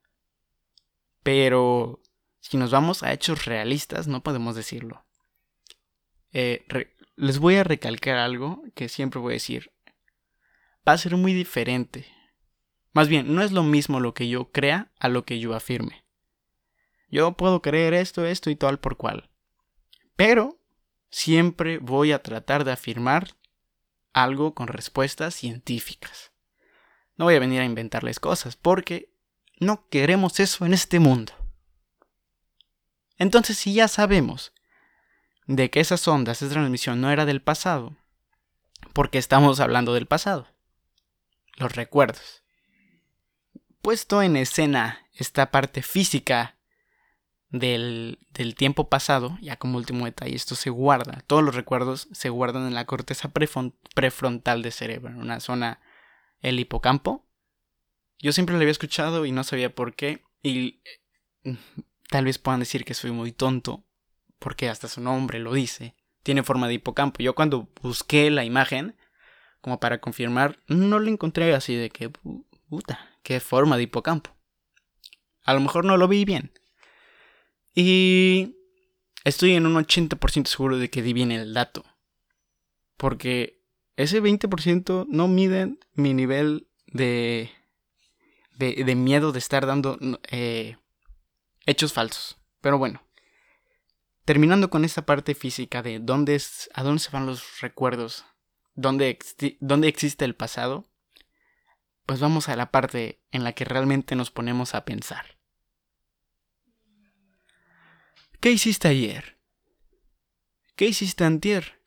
Pero 1.23 2.01
si 2.47 2.57
nos 2.57 2.69
vamos 2.69 3.01
a 3.01 3.11
hechos 3.11 3.45
realistas, 3.45 4.05
no 4.05 4.21
podemos 4.21 4.55
decirlo. 4.55 5.03
Eh, 6.31 6.63
les 7.15 7.39
voy 7.39 7.55
a 7.55 7.63
recalcar 7.63 8.17
algo 8.17 8.61
que 8.75 8.87
siempre 8.87 9.19
voy 9.19 9.33
a 9.33 9.41
decir. 9.41 9.71
Va 10.87 10.91
a 10.91 10.97
ser 10.99 11.17
muy 11.17 11.33
diferente. 11.33 12.05
Más 12.93 13.07
bien, 13.07 13.33
no 13.33 13.41
es 13.41 13.51
lo 13.51 13.63
mismo 13.63 13.99
lo 13.99 14.13
que 14.13 14.29
yo 14.29 14.51
crea 14.51 14.91
a 14.99 15.09
lo 15.09 15.25
que 15.25 15.39
yo 15.39 15.55
afirme. 15.55 16.05
Yo 17.09 17.31
puedo 17.31 17.63
creer 17.63 17.95
esto, 17.95 18.23
esto 18.27 18.51
y 18.51 18.55
tal 18.55 18.79
por 18.79 18.95
cual. 18.95 19.31
Pero 20.15 20.59
siempre 21.09 21.79
voy 21.79 22.11
a 22.11 22.21
tratar 22.21 22.63
de 22.63 22.73
afirmar 22.73 23.35
algo 24.13 24.53
con 24.53 24.67
respuestas 24.67 25.33
científicas. 25.33 26.31
No 27.17 27.25
voy 27.25 27.33
a 27.33 27.39
venir 27.39 27.61
a 27.61 27.65
inventarles 27.65 28.19
cosas 28.19 28.55
porque 28.55 29.11
no 29.59 29.89
queremos 29.89 30.39
eso 30.39 30.63
en 30.63 30.75
este 30.75 30.99
mundo. 30.99 31.33
Entonces, 33.17 33.57
si 33.57 33.73
ya 33.73 33.87
sabemos 33.87 34.53
de 35.47 35.69
que 35.69 35.79
esas 35.79 36.07
ondas 36.07 36.39
de 36.39 36.49
transmisión 36.49 37.01
no 37.01 37.11
era 37.11 37.25
del 37.25 37.41
pasado, 37.41 37.95
porque 38.93 39.17
estamos 39.17 39.59
hablando 39.59 39.93
del 39.93 40.05
pasado, 40.05 40.47
los 41.57 41.75
recuerdos. 41.75 42.43
Puesto 43.81 44.21
en 44.21 44.35
escena 44.35 45.07
esta 45.13 45.51
parte 45.51 45.81
física 45.81 46.57
del, 47.49 48.19
del, 48.31 48.55
tiempo 48.55 48.89
pasado, 48.89 49.37
ya 49.41 49.57
como 49.57 49.77
último 49.77 50.05
detalle, 50.05 50.35
esto 50.35 50.55
se 50.55 50.69
guarda, 50.69 51.23
todos 51.27 51.43
los 51.43 51.55
recuerdos 51.55 52.09
se 52.11 52.29
guardan 52.29 52.67
en 52.67 52.73
la 52.73 52.85
corteza 52.85 53.31
prefrontal 53.31 54.61
del 54.61 54.71
cerebro, 54.71 55.09
en 55.09 55.19
una 55.19 55.39
zona, 55.39 55.79
el 56.41 56.59
hipocampo. 56.59 57.25
Yo 58.19 58.33
siempre 58.33 58.53
lo 58.53 58.61
había 58.61 58.71
escuchado 58.71 59.25
y 59.25 59.31
no 59.31 59.43
sabía 59.43 59.73
por 59.73 59.95
qué, 59.95 60.23
y 60.41 60.81
eh, 61.43 61.57
tal 62.09 62.25
vez 62.25 62.37
puedan 62.37 62.59
decir 62.59 62.85
que 62.85 62.93
soy 62.93 63.11
muy 63.11 63.31
tonto, 63.31 63.85
porque 64.39 64.69
hasta 64.69 64.87
su 64.87 65.01
nombre 65.01 65.39
lo 65.39 65.53
dice, 65.53 65.95
tiene 66.23 66.43
forma 66.43 66.67
de 66.67 66.75
hipocampo. 66.75 67.21
Yo 67.21 67.35
cuando 67.35 67.69
busqué 67.81 68.29
la 68.31 68.43
imagen, 68.43 68.95
como 69.61 69.79
para 69.79 69.99
confirmar, 69.99 70.59
no 70.67 70.99
lo 70.99 71.09
encontré 71.09 71.53
así 71.53 71.75
de 71.75 71.89
que, 71.89 72.11
puta, 72.69 73.17
qué 73.23 73.39
forma 73.39 73.77
de 73.77 73.83
hipocampo. 73.83 74.35
A 75.43 75.53
lo 75.53 75.59
mejor 75.59 75.85
no 75.85 75.97
lo 75.97 76.07
vi 76.07 76.25
bien. 76.25 76.51
Y 77.73 78.55
estoy 79.23 79.53
en 79.53 79.65
un 79.65 79.75
80% 79.75 80.47
seguro 80.47 80.77
de 80.77 80.89
que 80.89 81.01
di 81.01 81.13
bien 81.13 81.31
el 81.31 81.53
dato. 81.53 81.83
Porque 82.97 83.61
ese 83.97 84.21
20% 84.21 85.05
no 85.09 85.27
mide 85.27 85.77
mi 85.93 86.13
nivel 86.13 86.67
de, 86.87 87.51
de, 88.57 88.95
miedo 88.95 89.31
de 89.31 89.39
estar 89.39 89.65
dando 89.65 89.97
eh, 90.31 90.77
hechos 91.65 91.93
falsos. 91.93 92.37
Pero 92.61 92.77
bueno, 92.77 93.03
terminando 94.25 94.69
con 94.69 94.85
esta 94.85 95.05
parte 95.05 95.35
física 95.35 95.81
de 95.81 95.99
dónde 95.99 96.35
es, 96.35 96.69
a 96.73 96.83
dónde 96.83 96.99
se 96.99 97.11
van 97.11 97.25
los 97.25 97.61
recuerdos, 97.61 98.25
dónde, 98.73 99.17
dónde 99.59 99.87
existe 99.87 100.25
el 100.25 100.35
pasado, 100.35 100.89
pues 102.05 102.19
vamos 102.19 102.49
a 102.49 102.55
la 102.55 102.71
parte 102.71 103.21
en 103.31 103.43
la 103.43 103.53
que 103.53 103.65
realmente 103.65 104.15
nos 104.15 104.31
ponemos 104.31 104.75
a 104.75 104.85
pensar. 104.85 105.37
¿Qué 108.39 108.51
hiciste 108.51 108.87
ayer? 108.87 109.39
¿Qué 110.75 110.85
hiciste 110.85 111.23
antier? 111.23 111.81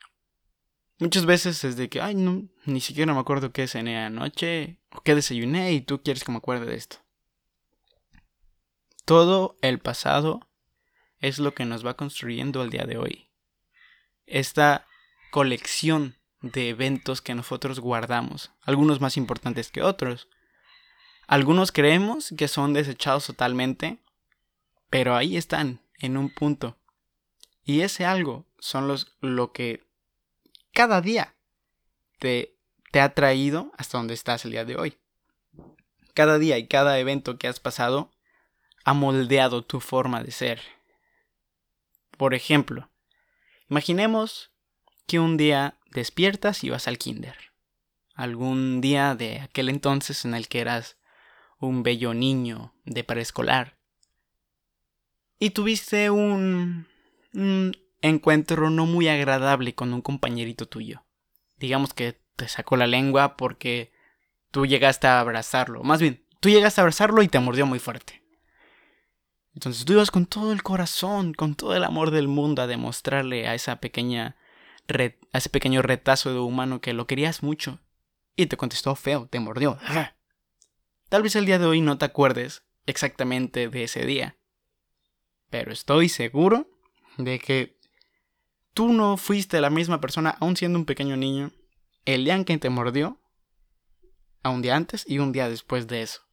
Muchas 0.99 1.27
veces 1.27 1.63
es 1.63 1.77
de 1.77 1.89
que, 1.89 2.01
ay, 2.01 2.17
no, 2.17 2.49
ni 2.65 2.81
siquiera 2.81 3.15
me 3.15 3.21
acuerdo 3.21 3.53
qué 3.53 3.69
cené 3.69 3.99
anoche 3.99 4.81
o 4.91 5.03
qué 5.03 5.15
desayuné 5.15 5.73
y 5.73 5.81
tú 5.81 6.03
quieres 6.03 6.25
que 6.25 6.33
me 6.33 6.39
acuerde 6.39 6.67
de 6.67 6.75
esto. 6.75 6.97
Todo 9.09 9.57
el 9.63 9.79
pasado 9.79 10.47
es 11.21 11.39
lo 11.39 11.55
que 11.55 11.65
nos 11.65 11.85
va 11.85 11.97
construyendo 11.97 12.63
el 12.63 12.69
día 12.69 12.85
de 12.85 12.99
hoy. 12.99 13.31
Esta 14.27 14.87
colección 15.31 16.19
de 16.43 16.69
eventos 16.69 17.23
que 17.23 17.35
nosotros 17.35 17.81
guardamos, 17.81 18.51
algunos 18.61 19.01
más 19.01 19.17
importantes 19.17 19.71
que 19.71 19.81
otros. 19.81 20.29
Algunos 21.27 21.73
creemos 21.73 22.35
que 22.37 22.49
son 22.49 22.75
desechados 22.75 23.27
totalmente, 23.27 23.99
pero 24.91 25.17
ahí 25.17 25.39
están, 25.39 25.81
en 25.99 26.19
un 26.19 26.29
punto. 26.29 26.77
Y 27.65 27.81
ese 27.81 28.05
algo 28.05 28.45
son 28.59 28.89
los 28.89 29.17
lo 29.23 29.53
que 29.53 29.87
cada 30.75 31.01
día 31.01 31.35
te, 32.19 32.59
te 32.93 33.01
ha 33.01 33.15
traído 33.15 33.73
hasta 33.79 33.97
donde 33.97 34.13
estás 34.13 34.45
el 34.45 34.51
día 34.51 34.67
de 34.67 34.77
hoy. 34.77 34.99
Cada 36.13 36.39
día 36.39 36.59
y 36.59 36.67
cada 36.67 36.99
evento 36.99 37.39
que 37.39 37.49
has 37.49 37.59
pasado 37.59 38.11
ha 38.85 38.95
moldeado 38.95 39.65
tu 39.65 39.81
forma 39.81 40.23
de 40.23 40.31
ser. 40.31 40.61
Por 42.17 42.35
ejemplo, 42.35 42.91
imaginemos 43.69 44.51
que 45.07 45.21
un 45.21 45.37
día 45.37 45.79
despiertas 45.91 46.65
y 46.65 46.71
vas 46.71 46.89
al 46.89 46.99
kinder. 46.99 47.37
Algún 48.15 48.81
día 48.81 49.15
de 49.15 49.41
aquel 49.41 49.69
entonces 49.69 50.25
en 50.25 50.35
el 50.35 50.49
que 50.49 50.61
eras 50.61 50.97
un 51.59 51.83
bello 51.83 52.15
niño 52.15 52.75
de 52.85 53.05
preescolar 53.05 53.79
y 55.39 55.51
tuviste 55.51 56.11
un, 56.11 56.87
encuentro 58.03 58.71
no 58.71 58.87
muy 58.87 59.09
agradable 59.09 59.75
con 59.75 59.93
un 59.93 60.03
compañerito 60.03 60.67
tuyo. 60.67 61.05
Digamos 61.59 61.95
que 61.95 62.21
te 62.37 62.49
sacó 62.49 62.77
la 62.77 62.87
lengua 62.87 63.37
porque 63.37 63.93
tú 64.51 64.67
llegaste 64.67 65.07
a 65.07 65.21
abrazarlo. 65.21 65.83
Más 65.83 66.01
bien, 66.01 66.25
tú 66.41 66.49
llegaste 66.49 66.81
a 66.81 66.83
abrazarlo 66.83 67.23
y 67.23 67.29
te 67.29 67.39
mordió 67.39 67.67
muy 67.67 67.79
fuerte. 67.79 68.18
Entonces 69.59 69.85
tú 69.85 69.95
ibas 69.95 70.13
con 70.13 70.25
todo 70.25 70.53
el 70.53 70.63
corazón, 70.63 71.35
con 71.35 71.57
todo 71.57 71.75
el 71.75 71.83
amor 71.83 72.13
del 72.13 72.29
mundo 72.29 72.63
a 72.63 72.69
demostrarle 72.69 73.49
a 73.49 73.57
esa 73.57 73.81
pequeña 73.81 74.37
a 74.89 75.39
ese 75.39 75.49
pequeño 75.51 75.83
retazo 75.83 76.33
de 76.33 76.39
humano 76.39 76.81
que 76.81 76.93
lo 76.93 77.09
querías 77.09 77.43
mucho. 77.43 77.81
Y 78.37 78.47
te 78.47 78.57
contestó 78.57 78.95
feo, 78.95 79.27
te 79.29 79.41
mordió. 79.41 79.77
Tal 81.09 81.25
vez 81.25 81.35
el 81.35 81.45
día 81.45 81.59
de 81.59 81.67
hoy 81.67 81.81
no 81.81 81.99
te 81.99 82.05
acuerdes 82.05 82.63
exactamente 82.87 83.69
de 83.69 83.83
ese 83.83 84.07
día. 84.07 84.37
Pero 85.51 85.73
estoy 85.73 86.09
seguro 86.09 86.71
de 87.17 87.41
que 87.41 87.81
tú 88.75 88.93
no 88.93 89.17
fuiste 89.17 89.61
la 89.61 89.71
misma 89.71 90.01
persona, 90.01 90.37
aún 90.39 90.57
siendo 90.57 90.79
un 90.79 90.85
pequeño 90.85 91.17
niño, 91.17 91.51
el 92.05 92.25
día 92.25 92.37
en 92.37 92.45
que 92.45 92.59
te 92.59 92.71
mordió, 92.71 93.21
a 94.45 94.51
un 94.51 94.63
día 94.63 94.77
antes 94.77 95.05
y 95.05 95.19
un 95.19 95.33
día 95.33 95.49
después 95.49 95.89
de 95.89 96.03
eso. 96.03 96.28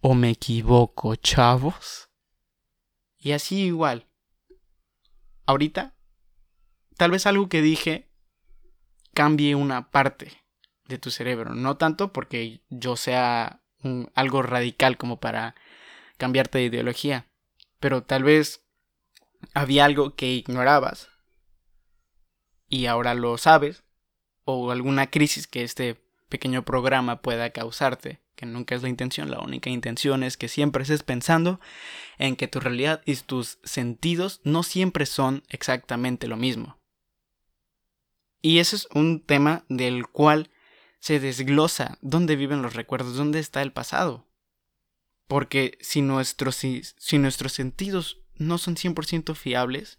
¿O 0.00 0.14
me 0.14 0.30
equivoco, 0.30 1.16
chavos? 1.16 2.08
Y 3.16 3.32
así 3.32 3.64
igual. 3.64 4.06
Ahorita, 5.44 5.96
tal 6.96 7.10
vez 7.10 7.26
algo 7.26 7.48
que 7.48 7.62
dije 7.62 8.08
cambie 9.12 9.56
una 9.56 9.90
parte 9.90 10.44
de 10.86 10.98
tu 10.98 11.10
cerebro. 11.10 11.54
No 11.54 11.76
tanto 11.76 12.12
porque 12.12 12.62
yo 12.68 12.94
sea 12.96 13.64
algo 14.14 14.42
radical 14.42 14.96
como 14.96 15.18
para 15.18 15.56
cambiarte 16.16 16.58
de 16.58 16.64
ideología. 16.66 17.28
Pero 17.80 18.04
tal 18.04 18.22
vez 18.22 18.64
había 19.52 19.84
algo 19.84 20.14
que 20.14 20.28
ignorabas 20.30 21.08
y 22.68 22.86
ahora 22.86 23.14
lo 23.14 23.36
sabes. 23.38 23.82
O 24.44 24.70
alguna 24.70 25.10
crisis 25.10 25.48
que 25.48 25.64
este 25.64 26.00
pequeño 26.28 26.64
programa 26.64 27.20
pueda 27.20 27.50
causarte. 27.50 28.22
Que 28.38 28.46
nunca 28.46 28.76
es 28.76 28.82
la 28.82 28.88
intención. 28.88 29.32
La 29.32 29.40
única 29.40 29.68
intención 29.68 30.22
es 30.22 30.36
que 30.36 30.46
siempre 30.46 30.84
estés 30.84 31.02
pensando 31.02 31.58
en 32.18 32.36
que 32.36 32.46
tu 32.46 32.60
realidad 32.60 33.02
y 33.04 33.16
tus 33.16 33.58
sentidos 33.64 34.40
no 34.44 34.62
siempre 34.62 35.06
son 35.06 35.42
exactamente 35.48 36.28
lo 36.28 36.36
mismo. 36.36 36.78
Y 38.40 38.60
ese 38.60 38.76
es 38.76 38.86
un 38.94 39.26
tema 39.26 39.64
del 39.68 40.06
cual 40.06 40.52
se 41.00 41.18
desglosa 41.18 41.98
dónde 42.00 42.36
viven 42.36 42.62
los 42.62 42.74
recuerdos, 42.74 43.16
dónde 43.16 43.40
está 43.40 43.60
el 43.60 43.72
pasado. 43.72 44.28
Porque 45.26 45.76
si 45.80 46.00
nuestros, 46.00 46.54
si, 46.54 47.18
nuestros 47.18 47.52
sentidos 47.52 48.20
no 48.36 48.56
son 48.58 48.76
100% 48.76 49.34
fiables, 49.34 49.98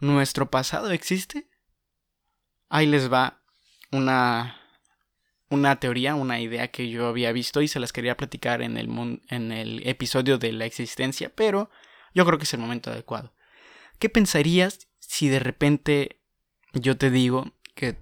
¿nuestro 0.00 0.50
pasado 0.50 0.90
existe? 0.90 1.50
Ahí 2.70 2.86
les 2.86 3.12
va 3.12 3.42
una, 3.92 4.63
una 5.54 5.80
teoría, 5.80 6.14
una 6.14 6.40
idea 6.40 6.68
que 6.68 6.90
yo 6.90 7.06
había 7.06 7.32
visto 7.32 7.62
y 7.62 7.68
se 7.68 7.80
las 7.80 7.92
quería 7.92 8.16
platicar 8.16 8.60
en 8.60 8.76
el, 8.76 9.20
en 9.28 9.52
el 9.52 9.86
episodio 9.86 10.38
de 10.38 10.52
la 10.52 10.66
existencia, 10.66 11.32
pero 11.34 11.70
yo 12.14 12.26
creo 12.26 12.38
que 12.38 12.44
es 12.44 12.54
el 12.54 12.60
momento 12.60 12.90
adecuado. 12.90 13.32
¿Qué 13.98 14.08
pensarías 14.08 14.88
si 14.98 15.28
de 15.28 15.38
repente 15.38 16.20
yo 16.72 16.96
te 16.96 17.10
digo 17.10 17.52
que 17.74 17.96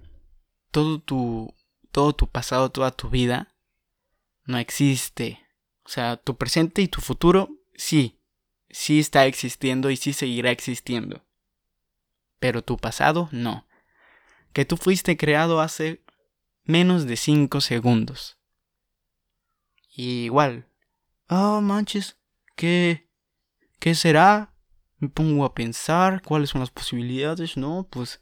todo 0.71 0.99
tu, 0.99 1.53
todo 1.91 2.13
tu 2.13 2.27
pasado, 2.27 2.71
toda 2.71 2.91
tu 2.91 3.09
vida, 3.09 3.55
no 4.45 4.57
existe. 4.57 5.45
O 5.85 5.89
sea, 5.89 6.17
tu 6.17 6.37
presente 6.37 6.81
y 6.81 6.87
tu 6.87 7.01
futuro, 7.01 7.49
sí, 7.75 8.19
sí 8.69 8.99
está 8.99 9.25
existiendo 9.25 9.89
y 9.89 9.97
sí 9.97 10.13
seguirá 10.13 10.51
existiendo. 10.51 11.23
Pero 12.39 12.63
tu 12.63 12.77
pasado, 12.77 13.29
no. 13.31 13.67
Que 14.53 14.65
tú 14.65 14.77
fuiste 14.77 15.17
creado 15.17 15.61
hace 15.61 16.02
menos 16.63 17.05
de 17.05 17.15
5 17.15 17.61
segundos. 17.61 18.37
Y 19.95 20.25
igual. 20.25 20.67
Oh, 21.29 21.61
manches, 21.61 22.17
¿qué? 22.55 23.09
¿Qué 23.79 23.95
será? 23.95 24.55
Me 24.97 25.09
pongo 25.09 25.45
a 25.45 25.53
pensar 25.53 26.21
cuáles 26.21 26.49
son 26.49 26.61
las 26.61 26.71
posibilidades. 26.71 27.57
No, 27.57 27.87
pues 27.89 28.21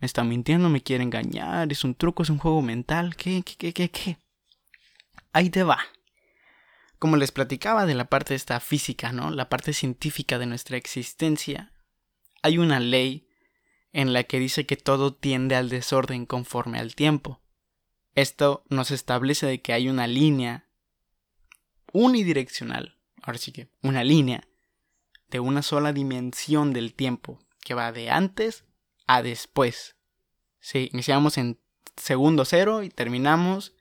me 0.00 0.06
está 0.06 0.24
mintiendo, 0.24 0.68
me 0.68 0.82
quiere 0.82 1.04
engañar, 1.04 1.70
es 1.70 1.84
un 1.84 1.94
truco, 1.94 2.22
es 2.22 2.30
un 2.30 2.38
juego 2.38 2.60
mental, 2.60 3.14
¿qué, 3.14 3.42
qué, 3.44 3.56
qué, 3.56 3.72
qué, 3.72 3.90
qué? 3.90 4.18
Ahí 5.32 5.48
te 5.48 5.62
va. 5.62 5.78
Como 6.98 7.16
les 7.16 7.30
platicaba 7.30 7.86
de 7.86 7.94
la 7.94 8.06
parte 8.06 8.34
esta 8.34 8.58
física, 8.60 9.12
¿no? 9.12 9.30
La 9.30 9.48
parte 9.48 9.72
científica 9.72 10.38
de 10.38 10.46
nuestra 10.46 10.76
existencia, 10.76 11.72
hay 12.42 12.58
una 12.58 12.80
ley 12.80 13.28
en 13.92 14.12
la 14.12 14.24
que 14.24 14.38
dice 14.38 14.66
que 14.66 14.76
todo 14.76 15.14
tiende 15.14 15.54
al 15.54 15.68
desorden 15.68 16.26
conforme 16.26 16.78
al 16.78 16.94
tiempo. 16.94 17.41
Esto 18.14 18.64
nos 18.68 18.90
establece 18.90 19.46
de 19.46 19.62
que 19.62 19.72
hay 19.72 19.88
una 19.88 20.06
línea 20.06 20.66
unidireccional, 21.92 22.98
ahora 23.22 23.38
sí 23.38 23.52
que 23.52 23.68
una 23.82 24.04
línea 24.04 24.46
de 25.28 25.40
una 25.40 25.62
sola 25.62 25.92
dimensión 25.92 26.72
del 26.72 26.94
tiempo 26.94 27.38
que 27.64 27.74
va 27.74 27.92
de 27.92 28.10
antes 28.10 28.64
a 29.06 29.22
después. 29.22 29.96
Sí, 30.60 30.90
iniciamos 30.92 31.38
en 31.38 31.58
segundo 31.96 32.44
cero 32.44 32.82
y 32.82 32.90
terminamos 32.90 33.74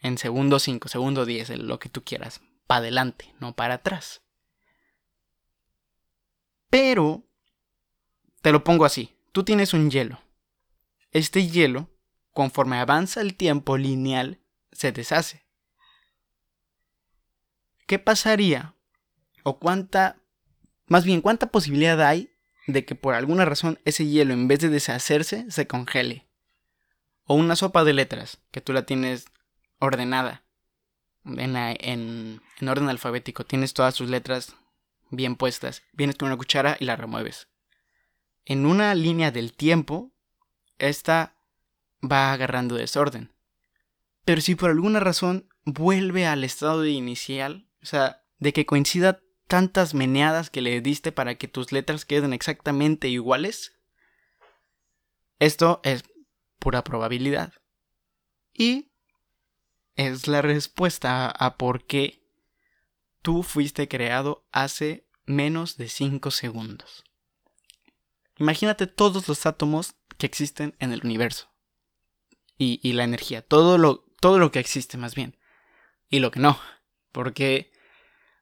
en 0.00 0.18
segundo 0.18 0.58
5, 0.58 0.88
segundo 0.88 1.24
10, 1.24 1.58
lo 1.58 1.78
que 1.78 1.88
tú 1.88 2.02
quieras. 2.04 2.40
para 2.66 2.78
adelante, 2.78 3.34
no 3.38 3.54
para 3.54 3.74
atrás. 3.74 4.22
Pero, 6.70 7.22
te 8.40 8.50
lo 8.50 8.64
pongo 8.64 8.84
así, 8.84 9.14
tú 9.32 9.44
tienes 9.44 9.74
un 9.74 9.90
hielo. 9.90 10.20
Este 11.10 11.46
hielo, 11.46 11.90
conforme 12.32 12.78
avanza 12.78 13.20
el 13.20 13.34
tiempo 13.34 13.76
lineal, 13.76 14.40
se 14.72 14.92
deshace. 14.92 15.44
¿Qué 17.86 17.98
pasaría? 17.98 18.74
¿O 19.42 19.58
cuánta, 19.58 20.16
más 20.86 21.04
bien, 21.04 21.20
cuánta 21.20 21.48
posibilidad 21.48 22.00
hay 22.00 22.30
de 22.66 22.84
que 22.84 22.94
por 22.94 23.14
alguna 23.14 23.44
razón 23.44 23.78
ese 23.84 24.06
hielo 24.06 24.32
en 24.32 24.48
vez 24.48 24.60
de 24.60 24.68
deshacerse 24.68 25.50
se 25.50 25.66
congele? 25.66 26.26
O 27.24 27.34
una 27.34 27.56
sopa 27.56 27.84
de 27.84 27.92
letras, 27.92 28.38
que 28.50 28.60
tú 28.60 28.72
la 28.72 28.86
tienes 28.86 29.26
ordenada 29.78 30.44
en, 31.24 31.56
en, 31.56 32.68
orden 32.68 32.88
alfabético. 32.88 33.44
Tienes 33.44 33.74
todas 33.74 33.94
sus 33.94 34.08
letras 34.08 34.54
bien 35.10 35.36
puestas. 35.36 35.82
Vienes 35.92 36.16
con 36.16 36.26
una 36.26 36.36
cuchara 36.36 36.76
y 36.80 36.84
la 36.84 36.96
remueves. 36.96 37.48
En 38.44 38.66
una 38.66 38.94
línea 38.94 39.30
del 39.30 39.52
tiempo, 39.52 40.10
esta 40.78 41.36
va 42.02 42.32
agarrando 42.32 42.74
desorden. 42.74 43.32
Pero 44.24 44.40
si 44.40 44.54
por 44.54 44.70
alguna 44.70 45.00
razón 45.00 45.48
vuelve 45.64 46.26
al 46.26 46.44
estado 46.44 46.86
inicial, 46.86 47.68
o 47.82 47.86
sea, 47.86 48.22
de 48.38 48.52
que 48.52 48.66
coincida 48.66 49.20
tantas 49.48 49.94
meneadas 49.94 50.50
que 50.50 50.62
le 50.62 50.80
diste 50.80 51.12
para 51.12 51.36
que 51.36 51.48
tus 51.48 51.72
letras 51.72 52.04
queden 52.04 52.32
exactamente 52.32 53.08
iguales, 53.08 53.78
esto 55.38 55.80
es 55.84 56.04
pura 56.58 56.84
probabilidad. 56.84 57.52
Y 58.54 58.92
es 59.96 60.28
la 60.28 60.42
respuesta 60.42 61.28
a 61.28 61.56
por 61.56 61.84
qué 61.86 62.22
tú 63.22 63.42
fuiste 63.42 63.88
creado 63.88 64.46
hace 64.52 65.06
menos 65.26 65.76
de 65.76 65.88
5 65.88 66.30
segundos. 66.30 67.04
Imagínate 68.38 68.86
todos 68.86 69.28
los 69.28 69.46
átomos 69.46 69.94
que 70.18 70.26
existen 70.26 70.74
en 70.78 70.92
el 70.92 71.02
universo. 71.04 71.51
Y, 72.64 72.92
la 72.92 73.02
energía, 73.02 73.42
todo 73.42 73.76
lo, 73.76 74.04
todo 74.20 74.38
lo 74.38 74.52
que 74.52 74.60
existe 74.60 74.96
más 74.96 75.16
bien. 75.16 75.36
Y 76.08 76.20
lo 76.20 76.30
que 76.30 76.38
no, 76.38 76.60
porque 77.10 77.72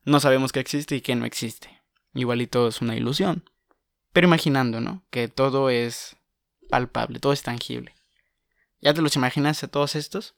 no 0.04 0.20
sabemos 0.20 0.52
qué 0.52 0.60
existe 0.60 0.96
y 0.96 1.00
qué 1.00 1.14
no 1.16 1.24
existe. 1.24 1.80
Igual 2.12 2.42
y 2.42 2.46
todo 2.46 2.68
es 2.68 2.82
una 2.82 2.96
ilusión. 2.96 3.48
Pero 4.12 4.26
imaginando, 4.26 4.80
¿no? 4.80 5.04
Que 5.10 5.28
todo 5.28 5.70
es 5.70 6.16
palpable, 6.68 7.18
todo 7.18 7.32
es 7.32 7.42
tangible. 7.42 7.94
¿Ya 8.82 8.92
te 8.92 9.00
los 9.00 9.16
imaginas 9.16 9.62
a 9.64 9.68
todos 9.68 9.94
estos? 9.94 10.34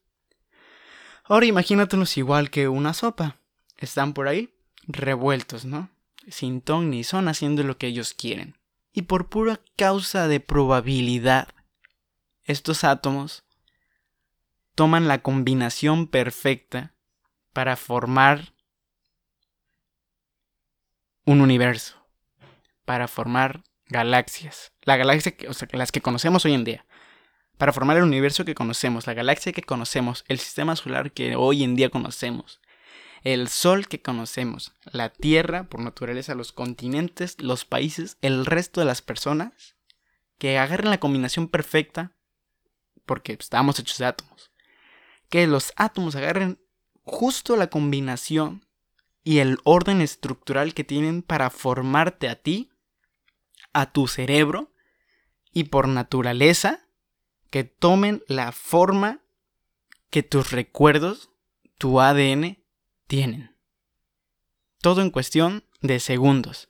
Ahora 1.24 1.46
imagínatelos 1.46 2.16
igual 2.16 2.50
que 2.50 2.68
una 2.68 2.94
sopa. 2.94 3.36
Están 3.78 4.12
por 4.12 4.28
ahí 4.28 4.54
revueltos, 4.86 5.64
¿no? 5.64 5.90
Sin 6.28 6.60
ton 6.60 6.90
ni 6.90 7.02
son 7.02 7.26
haciendo 7.26 7.64
lo 7.64 7.78
que 7.78 7.88
ellos 7.88 8.14
quieren. 8.14 8.56
Y 8.92 9.02
por 9.02 9.28
pura 9.28 9.60
causa 9.76 10.28
de 10.28 10.38
probabilidad, 10.38 11.48
estos 12.44 12.84
átomos 12.84 13.44
toman 14.74 15.08
la 15.08 15.22
combinación 15.22 16.06
perfecta 16.06 16.94
para 17.52 17.76
formar 17.76 18.54
un 21.24 21.40
universo, 21.40 22.06
para 22.84 23.08
formar 23.08 23.62
galaxias. 23.86 24.72
La 24.82 24.96
galaxia, 24.96 25.34
sea, 25.50 25.68
las 25.72 25.92
que 25.92 26.00
conocemos 26.00 26.44
hoy 26.44 26.54
en 26.54 26.64
día 26.64 26.84
para 27.62 27.72
formar 27.72 27.96
el 27.96 28.02
universo 28.02 28.44
que 28.44 28.56
conocemos, 28.56 29.06
la 29.06 29.14
galaxia 29.14 29.52
que 29.52 29.62
conocemos, 29.62 30.24
el 30.26 30.40
sistema 30.40 30.74
solar 30.74 31.12
que 31.12 31.36
hoy 31.36 31.62
en 31.62 31.76
día 31.76 31.90
conocemos, 31.90 32.60
el 33.22 33.48
Sol 33.48 33.86
que 33.86 34.02
conocemos, 34.02 34.72
la 34.90 35.10
Tierra, 35.10 35.64
por 35.68 35.80
naturaleza, 35.80 36.34
los 36.34 36.50
continentes, 36.50 37.40
los 37.40 37.64
países, 37.64 38.16
el 38.20 38.46
resto 38.46 38.80
de 38.80 38.86
las 38.86 39.00
personas, 39.00 39.76
que 40.38 40.58
agarren 40.58 40.90
la 40.90 40.98
combinación 40.98 41.46
perfecta, 41.46 42.10
porque 43.06 43.36
estamos 43.38 43.78
hechos 43.78 43.98
de 43.98 44.06
átomos, 44.06 44.50
que 45.32 45.46
los 45.46 45.72
átomos 45.76 46.14
agarren 46.14 46.60
justo 47.04 47.56
la 47.56 47.68
combinación 47.68 48.66
y 49.24 49.38
el 49.38 49.56
orden 49.64 50.02
estructural 50.02 50.74
que 50.74 50.84
tienen 50.84 51.22
para 51.22 51.48
formarte 51.48 52.28
a 52.28 52.36
ti, 52.36 52.70
a 53.72 53.90
tu 53.90 54.08
cerebro, 54.08 54.74
y 55.50 55.64
por 55.64 55.88
naturaleza, 55.88 56.86
que 57.48 57.64
tomen 57.64 58.22
la 58.28 58.52
forma 58.52 59.22
que 60.10 60.22
tus 60.22 60.50
recuerdos, 60.50 61.30
tu 61.78 61.98
ADN, 61.98 62.62
tienen. 63.06 63.56
Todo 64.82 65.00
en 65.00 65.08
cuestión 65.08 65.64
de 65.80 65.98
segundos. 65.98 66.68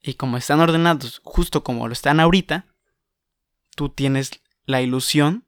Y 0.00 0.14
como 0.14 0.38
están 0.38 0.60
ordenados 0.60 1.20
justo 1.24 1.62
como 1.62 1.88
lo 1.88 1.92
están 1.92 2.20
ahorita, 2.20 2.74
tú 3.76 3.90
tienes 3.90 4.40
la 4.64 4.80
ilusión 4.80 5.46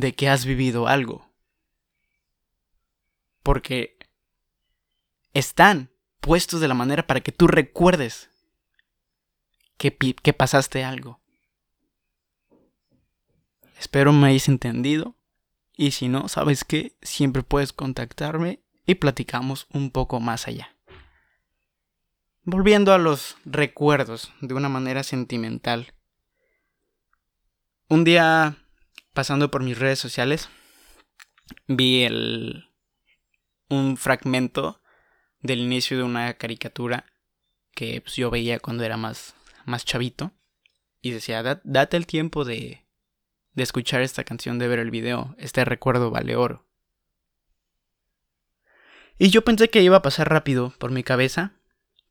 de 0.00 0.14
que 0.14 0.28
has 0.28 0.44
vivido 0.44 0.86
algo. 0.86 1.30
Porque 3.42 3.98
están 5.34 5.90
puestos 6.20 6.60
de 6.60 6.68
la 6.68 6.74
manera 6.74 7.06
para 7.06 7.20
que 7.20 7.32
tú 7.32 7.46
recuerdes 7.46 8.30
que, 9.76 9.96
que 9.96 10.32
pasaste 10.32 10.84
algo. 10.84 11.20
Espero 13.78 14.12
me 14.12 14.28
hayas 14.28 14.48
entendido. 14.48 15.14
Y 15.76 15.92
si 15.92 16.08
no, 16.08 16.28
¿sabes 16.28 16.64
qué? 16.64 16.96
Siempre 17.02 17.44
puedes 17.44 17.72
contactarme 17.72 18.60
y 18.84 18.96
platicamos 18.96 19.68
un 19.72 19.90
poco 19.90 20.18
más 20.18 20.48
allá. 20.48 20.74
Volviendo 22.42 22.92
a 22.92 22.98
los 22.98 23.36
recuerdos 23.44 24.32
de 24.40 24.54
una 24.54 24.68
manera 24.68 25.04
sentimental. 25.04 25.94
Un 27.88 28.04
día, 28.04 28.56
pasando 29.18 29.50
por 29.50 29.64
mis 29.64 29.76
redes 29.76 29.98
sociales, 29.98 30.48
vi 31.66 32.04
el, 32.04 32.70
un 33.68 33.96
fragmento 33.96 34.80
del 35.40 35.58
inicio 35.58 35.96
de 35.96 36.04
una 36.04 36.34
caricatura 36.34 37.04
que 37.74 38.00
pues, 38.00 38.14
yo 38.14 38.30
veía 38.30 38.60
cuando 38.60 38.84
era 38.84 38.96
más, 38.96 39.34
más 39.64 39.84
chavito. 39.84 40.30
Y 41.00 41.10
decía, 41.10 41.42
date 41.64 41.96
el 41.96 42.06
tiempo 42.06 42.44
de, 42.44 42.86
de 43.54 43.62
escuchar 43.64 44.02
esta 44.02 44.22
canción, 44.22 44.60
de 44.60 44.68
ver 44.68 44.78
el 44.78 44.92
video. 44.92 45.34
Este 45.36 45.64
recuerdo 45.64 46.12
vale 46.12 46.36
oro. 46.36 46.68
Y 49.18 49.30
yo 49.30 49.42
pensé 49.42 49.68
que 49.68 49.82
iba 49.82 49.96
a 49.96 50.02
pasar 50.02 50.30
rápido 50.30 50.72
por 50.78 50.92
mi 50.92 51.02
cabeza, 51.02 51.54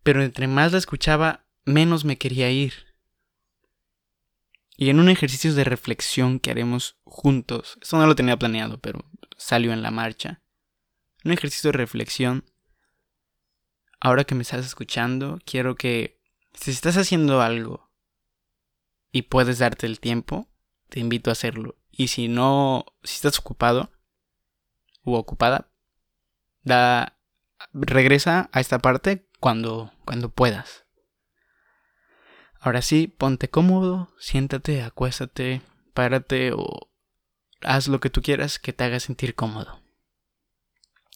pero 0.04 0.22
entre 0.22 0.50
más 0.50 0.74
la 0.74 0.78
escuchaba, 0.78 1.46
menos 1.64 2.04
me 2.04 2.18
quería 2.18 2.52
ir. 2.52 2.87
Y 4.80 4.92
en 4.92 5.00
un 5.00 5.10
ejercicio 5.10 5.56
de 5.56 5.64
reflexión 5.64 6.40
que 6.40 6.52
haremos 6.52 6.98
juntos, 7.04 7.80
esto 7.82 7.98
no 7.98 8.06
lo 8.06 8.16
tenía 8.16 8.38
planeado, 8.38 8.80
pero 8.80 9.04
salió 9.36 9.74
en 9.74 9.82
la 9.82 9.90
marcha. 9.90 10.44
Un 11.26 11.32
ejercicio 11.32 11.72
de 11.72 11.78
reflexión. 11.80 12.46
Ahora 14.00 14.24
que 14.24 14.36
me 14.36 14.44
estás 14.44 14.64
escuchando, 14.68 15.40
quiero 15.46 15.76
que 15.76 16.22
si 16.54 16.70
estás 16.70 16.96
haciendo 16.96 17.42
algo 17.42 17.90
y 19.12 19.24
puedes 19.24 19.58
darte 19.58 19.88
el 19.88 20.00
tiempo, 20.00 20.48
te 20.90 21.00
invito 21.00 21.32
a 21.32 21.34
hacerlo. 21.34 21.76
Y 21.92 22.10
si 22.10 22.28
no, 22.28 22.86
si 23.04 23.16
estás 23.16 23.40
ocupado 23.40 23.92
u 25.04 25.16
ocupada, 25.16 25.72
da, 26.62 27.20
regresa 27.74 28.50
a 28.54 28.60
esta 28.60 28.78
parte 28.78 29.28
cuando, 29.40 29.92
cuando 30.06 30.30
puedas. 30.30 30.87
Ahora 32.68 32.82
sí, 32.82 33.08
ponte 33.08 33.50
cómodo, 33.50 34.14
siéntate, 34.20 34.84
acuéstate, 34.84 35.62
párate 35.94 36.52
o 36.52 36.90
haz 37.62 37.88
lo 37.88 38.02
que 38.02 38.10
tú 38.10 38.22
quieras 38.22 38.60
que 38.60 38.74
te 38.74 38.84
haga 38.84 39.00
sentir 39.00 39.36
cómodo. 39.36 39.82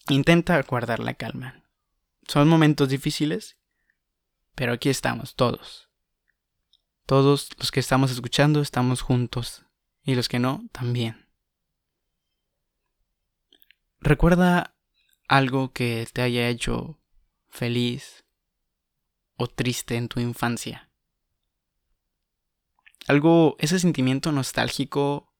Intenta 0.08 0.62
guardar 0.62 1.02
la 1.02 1.14
calma. 1.16 1.62
Son 2.26 2.48
momentos 2.48 2.88
difíciles, 2.88 3.58
pero 4.56 4.72
aquí 4.72 4.88
estamos 4.88 5.36
todos. 5.36 5.90
Todos 7.06 7.50
los 7.58 7.70
que 7.70 7.82
estamos 7.82 8.12
escuchando 8.12 8.62
estamos 8.62 9.02
juntos 9.02 9.66
y 10.06 10.16
los 10.16 10.30
que 10.30 10.40
no 10.40 10.64
también. 10.72 11.28
Recuerda 14.00 14.74
algo 15.28 15.74
que 15.74 16.08
te 16.14 16.22
haya 16.22 16.48
hecho 16.48 16.98
feliz 17.50 18.24
o 19.36 19.48
triste 19.48 19.98
en 19.98 20.08
tu 20.08 20.22
infancia. 20.22 20.88
Algo, 23.08 23.56
ese 23.60 23.80
sentimiento 23.80 24.32
nostálgico 24.32 25.34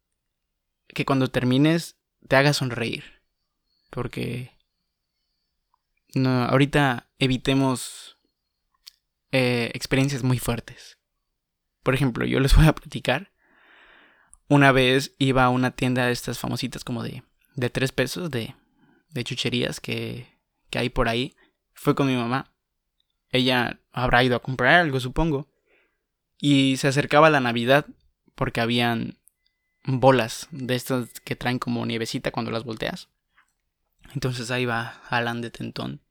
que 0.88 1.06
cuando 1.06 1.30
termines 1.30 1.98
te 2.28 2.36
haga 2.36 2.54
sonreír. 2.54 3.22
Porque 3.90 4.52
no, 6.14 6.44
ahorita 6.44 7.10
evitemos 7.20 8.18
eh, 9.32 9.72
experiencias 9.74 10.24
muy 10.24 10.40
fuertes. 10.40 10.98
Por 11.84 11.94
ejemplo, 11.94 12.26
yo 12.26 12.40
les 12.40 12.56
voy 12.56 12.68
a 12.68 12.76
platicar. 12.76 13.32
Una 14.48 14.72
vez 14.72 15.16
iba 15.18 15.46
a 15.46 15.50
una 15.50 15.72
tienda 15.72 16.06
de 16.06 16.12
estas 16.12 16.40
famositas 16.40 16.84
como 16.84 17.04
de, 17.04 17.24
de 17.56 17.70
tres 17.70 17.92
pesos 17.92 18.30
de, 18.30 18.56
de 19.10 19.24
chucherías 19.24 19.80
que, 19.80 20.40
que 20.70 20.80
hay 20.80 20.90
por 20.90 21.08
ahí, 21.08 21.36
fue 21.74 21.96
con 21.96 22.08
mi 22.08 22.16
mamá. 22.16 22.54
Ella 23.30 23.80
habrá 23.92 24.24
ido 24.24 24.36
a 24.36 24.42
comprar 24.42 24.74
algo, 24.74 25.00
supongo. 25.00 25.51
Y 26.42 26.76
se 26.78 26.88
acercaba 26.88 27.30
la 27.30 27.40
Navidad 27.40 27.86
porque 28.36 28.60
habían 28.60 29.20
bolas 29.86 30.48
de 30.52 30.76
estas 30.76 31.20
que 31.22 31.36
traen 31.36 31.60
como 31.60 31.86
nievecita 31.86 32.32
cuando 32.32 32.52
las 32.52 32.64
volteas. 32.64 33.10
Entonces 34.14 34.52
ahí 34.52 34.66
va 34.66 35.02
Alan 35.10 35.42
de 35.42 35.52
Tentón. 35.52 36.02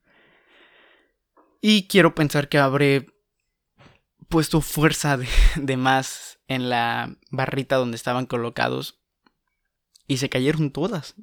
Y 1.61 1.89
quiero 1.89 2.15
pensar 2.15 2.49
que 2.49 2.59
habré 2.59 3.09
puesto 4.29 4.61
fuerza 4.61 5.19
de, 5.57 5.77
más 5.77 6.39
en 6.47 6.71
la 6.71 7.17
barrita 7.31 7.77
donde 7.77 7.97
estaban 7.97 8.27
colocados. 8.27 9.01
Y 10.07 10.17
se 10.19 10.29
cayeron 10.29 10.71
todas. 10.71 11.15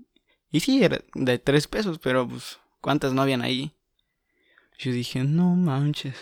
Y 0.51 0.59
sí, 0.59 0.83
era 0.83 0.99
de 1.13 1.39
tres 1.39 1.67
pesos, 1.67 1.99
pero 1.99 2.27
pues, 2.27 2.59
¿cuántas 2.81 3.13
no 3.13 3.21
habían 3.21 3.41
ahí? 3.41 3.73
Yo 4.77 4.91
dije, 4.91 5.23
no 5.23 5.55
manches. 5.55 6.15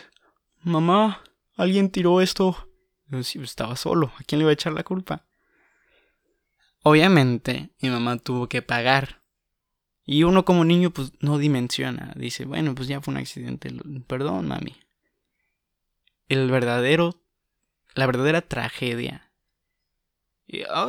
Mamá, 0.62 1.22
alguien 1.58 1.90
tiró 1.92 2.22
esto. 2.22 2.70
Sí, 3.10 3.38
pues, 3.38 3.52
estaba 3.52 3.76
solo. 3.76 4.12
¿A 4.20 4.24
quién 4.24 4.40
le 4.40 4.44
iba 4.44 4.50
a 4.50 4.54
echar 4.54 4.74
la 4.74 4.84
culpa? 4.84 5.26
Obviamente, 6.82 7.70
mi 7.82 7.90
mamá 7.90 8.18
tuvo 8.18 8.50
que 8.50 8.62
pagar. 8.62 9.22
Y 10.06 10.24
uno 10.24 10.46
como 10.46 10.66
niño, 10.66 10.92
pues 10.92 11.14
no 11.20 11.38
dimensiona. 11.38 12.14
Dice, 12.16 12.46
bueno, 12.46 12.76
pues 12.76 12.88
ya 12.88 13.02
fue 13.02 13.12
un 13.14 13.18
accidente. 13.18 13.74
Perdón, 14.08 14.48
mami. 14.48 14.76
El 16.30 16.50
verdadero. 16.50 17.22
La 17.94 18.06
verdadera 18.06 18.42
tragedia. 18.42 19.32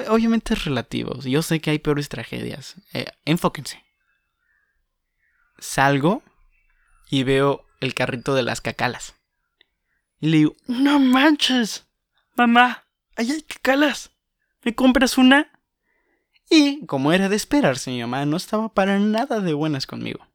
obviamente 0.09 0.55
es 0.55 0.65
relativo. 0.65 1.21
Yo 1.21 1.43
sé 1.43 1.61
que 1.61 1.71
hay 1.71 1.79
peores 1.79 2.09
tragedias. 2.09 2.77
Eh, 2.93 3.07
enfóquense. 3.25 3.83
Salgo 5.59 6.23
y 7.09 7.23
veo 7.23 7.65
el 7.81 7.95
carrito 7.95 8.35
de 8.35 8.43
las 8.43 8.61
cacalas. 8.61 9.15
Y 10.21 10.29
le 10.29 10.37
digo, 10.39 10.57
no 10.67 10.99
manches, 10.99 11.86
mamá, 12.37 12.87
ahí 13.17 13.31
hay 13.31 13.43
cacalas. 13.43 14.11
¿Me 14.63 14.75
compras 14.75 15.19
una? 15.19 15.53
Y, 16.51 16.87
como 16.87 17.13
era 17.13 17.29
de 17.29 17.37
esperarse, 17.37 17.91
mi 17.91 18.01
mamá 18.01 18.25
no 18.25 18.37
estaba 18.37 18.73
para 18.73 18.99
nada 18.99 19.41
de 19.41 19.55
buenas 19.55 19.87
conmigo. 19.87 20.27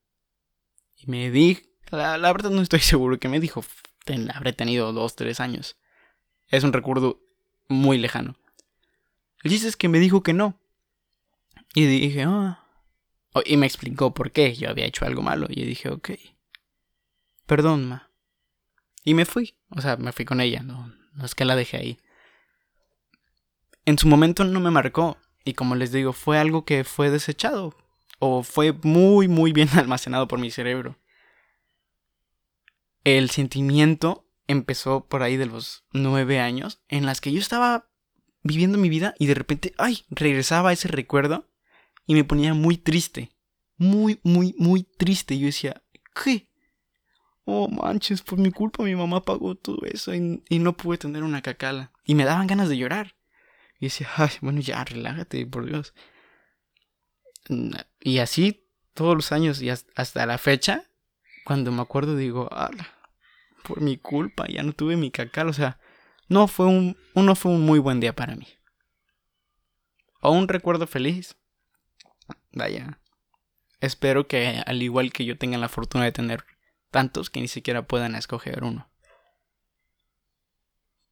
Y 0.97 1.09
me 1.09 1.31
dijo, 1.31 1.61
la, 1.91 2.17
verdad 2.17 2.49
no 2.49 2.61
estoy 2.61 2.79
seguro 2.81 3.19
que 3.19 3.29
me 3.29 3.39
dijo, 3.39 3.63
habré 4.33 4.53
tenido 4.53 4.93
dos, 4.93 5.15
tres 5.15 5.39
años. 5.39 5.77
Es 6.49 6.63
un 6.63 6.73
recuerdo 6.73 7.21
muy 7.67 7.97
lejano. 7.97 8.35
El 9.43 9.75
que 9.75 9.89
me 9.89 9.99
dijo 9.99 10.21
que 10.21 10.33
no. 10.33 10.59
Y 11.73 11.85
dije, 11.85 12.23
ah. 12.27 12.63
y 13.45 13.57
me 13.57 13.65
explicó 13.65 14.13
por 14.13 14.31
qué 14.31 14.53
yo 14.53 14.69
había 14.69 14.85
hecho 14.85 15.05
algo 15.05 15.21
malo. 15.21 15.47
Y 15.49 15.63
dije, 15.63 15.89
ok. 15.89 16.11
Perdón, 17.47 17.87
ma. 17.87 18.09
Y 19.03 19.13
me 19.13 19.25
fui. 19.25 19.55
O 19.69 19.81
sea, 19.81 19.97
me 19.97 20.11
fui 20.11 20.25
con 20.25 20.41
ella. 20.41 20.61
No, 20.61 20.93
no 21.13 21.25
es 21.25 21.35
que 21.35 21.45
la 21.45 21.55
dejé 21.55 21.77
ahí. 21.77 21.97
En 23.85 23.97
su 23.97 24.07
momento 24.07 24.43
no 24.43 24.59
me 24.59 24.71
marcó. 24.71 25.17
Y 25.43 25.53
como 25.53 25.75
les 25.75 25.91
digo, 25.91 26.13
fue 26.13 26.37
algo 26.37 26.65
que 26.65 26.83
fue 26.83 27.09
desechado. 27.09 27.75
O 28.19 28.43
fue 28.43 28.73
muy, 28.83 29.27
muy 29.27 29.51
bien 29.53 29.69
almacenado 29.73 30.27
por 30.27 30.39
mi 30.39 30.51
cerebro. 30.51 30.97
El 33.03 33.31
sentimiento 33.31 34.27
empezó 34.47 35.07
por 35.07 35.23
ahí 35.23 35.37
de 35.37 35.47
los 35.47 35.85
nueve 35.91 36.39
años, 36.39 36.81
en 36.87 37.05
las 37.05 37.19
que 37.19 37.31
yo 37.31 37.39
estaba 37.39 37.89
viviendo 38.43 38.77
mi 38.77 38.89
vida 38.89 39.15
y 39.17 39.25
de 39.25 39.33
repente, 39.33 39.73
ay, 39.77 40.05
regresaba 40.09 40.73
ese 40.73 40.87
recuerdo 40.87 41.49
y 42.05 42.13
me 42.13 42.23
ponía 42.23 42.53
muy 42.53 42.77
triste. 42.77 43.31
Muy, 43.77 44.19
muy, 44.23 44.53
muy 44.59 44.83
triste. 44.83 45.39
Yo 45.39 45.47
decía, 45.47 45.81
¿qué? 46.23 46.50
Oh, 47.45 47.67
manches, 47.67 48.21
por 48.21 48.37
mi 48.37 48.51
culpa 48.51 48.83
mi 48.83 48.95
mamá 48.95 49.23
pagó 49.23 49.55
todo 49.55 49.79
eso 49.85 50.13
y, 50.13 50.41
no 50.59 50.77
pude 50.77 50.97
tener 50.97 51.23
una 51.23 51.41
cacala. 51.41 51.91
Y 52.05 52.15
me 52.15 52.25
daban 52.25 52.47
ganas 52.47 52.69
de 52.69 52.77
llorar. 52.77 53.15
Y 53.79 53.85
decía, 53.85 54.07
ay, 54.15 54.29
bueno, 54.41 54.61
ya, 54.61 54.83
relájate, 54.83 55.45
por 55.47 55.65
Dios. 55.65 55.93
Y 57.99 58.19
así 58.19 58.67
todos 58.93 59.15
los 59.15 59.31
años 59.31 59.61
y 59.61 59.69
hasta 59.69 60.25
la 60.25 60.37
fecha, 60.37 60.85
cuando 61.45 61.71
me 61.71 61.81
acuerdo 61.81 62.15
digo, 62.15 62.49
por 63.63 63.81
mi 63.81 63.97
culpa, 63.97 64.47
ya 64.47 64.61
no 64.63 64.73
tuve 64.73 64.97
mi 64.97 65.09
cacal. 65.09 65.49
O 65.49 65.53
sea, 65.53 65.79
no 66.27 66.47
fue 66.47 66.67
un, 66.67 66.97
no 67.15 67.35
fue 67.35 67.51
un 67.51 67.61
muy 67.61 67.79
buen 67.79 67.99
día 67.99 68.15
para 68.15 68.35
mí. 68.35 68.47
O 70.21 70.31
un 70.31 70.47
recuerdo 70.47 70.85
feliz. 70.85 71.35
Vaya. 72.53 72.99
Espero 73.79 74.27
que 74.27 74.61
al 74.65 74.83
igual 74.83 75.11
que 75.11 75.25
yo 75.25 75.37
tengan 75.37 75.61
la 75.61 75.69
fortuna 75.69 76.03
de 76.03 76.11
tener 76.11 76.45
tantos 76.91 77.29
que 77.29 77.41
ni 77.41 77.47
siquiera 77.47 77.87
puedan 77.87 78.15
escoger 78.15 78.63
uno. 78.63 78.89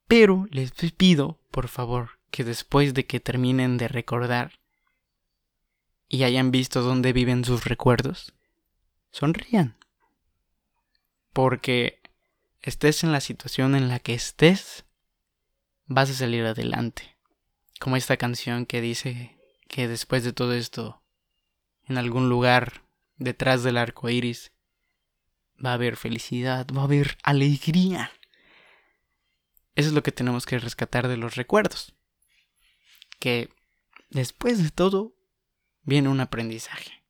Pero 0.07 0.47
les 0.51 0.71
pido, 0.97 1.39
por 1.51 1.67
favor, 1.67 2.19
que 2.31 2.43
después 2.43 2.93
de 2.93 3.05
que 3.05 3.19
terminen 3.19 3.77
de 3.77 3.87
recordar 3.87 4.59
y 6.07 6.23
hayan 6.23 6.51
visto 6.51 6.81
dónde 6.81 7.13
viven 7.13 7.45
sus 7.45 7.65
recuerdos, 7.65 8.33
sonrían. 9.11 9.77
Porque 11.31 12.01
estés 12.61 13.03
en 13.03 13.11
la 13.11 13.21
situación 13.21 13.75
en 13.75 13.87
la 13.87 13.99
que 13.99 14.13
estés, 14.13 14.85
vas 15.85 16.09
a 16.09 16.13
salir 16.13 16.45
adelante. 16.45 17.15
Como 17.79 17.95
esta 17.95 18.17
canción 18.17 18.65
que 18.65 18.81
dice 18.81 19.37
que 19.67 19.87
después 19.87 20.23
de 20.23 20.33
todo 20.33 20.53
esto, 20.53 21.03
en 21.83 21.97
algún 21.97 22.29
lugar 22.29 22.83
detrás 23.17 23.63
del 23.63 23.77
arco 23.77 24.09
iris, 24.09 24.51
va 25.63 25.71
a 25.71 25.73
haber 25.73 25.95
felicidad, 25.95 26.67
va 26.75 26.81
a 26.81 26.85
haber 26.85 27.17
alegría. 27.23 28.11
Eso 29.75 29.89
es 29.89 29.93
lo 29.93 30.03
que 30.03 30.11
tenemos 30.11 30.45
que 30.45 30.59
rescatar 30.59 31.07
de 31.07 31.17
los 31.17 31.35
recuerdos 31.35 31.93
que 33.19 33.49
después 34.09 34.63
de 34.63 34.71
todo 34.71 35.13
viene 35.83 36.09
un 36.09 36.21
aprendizaje. 36.21 37.03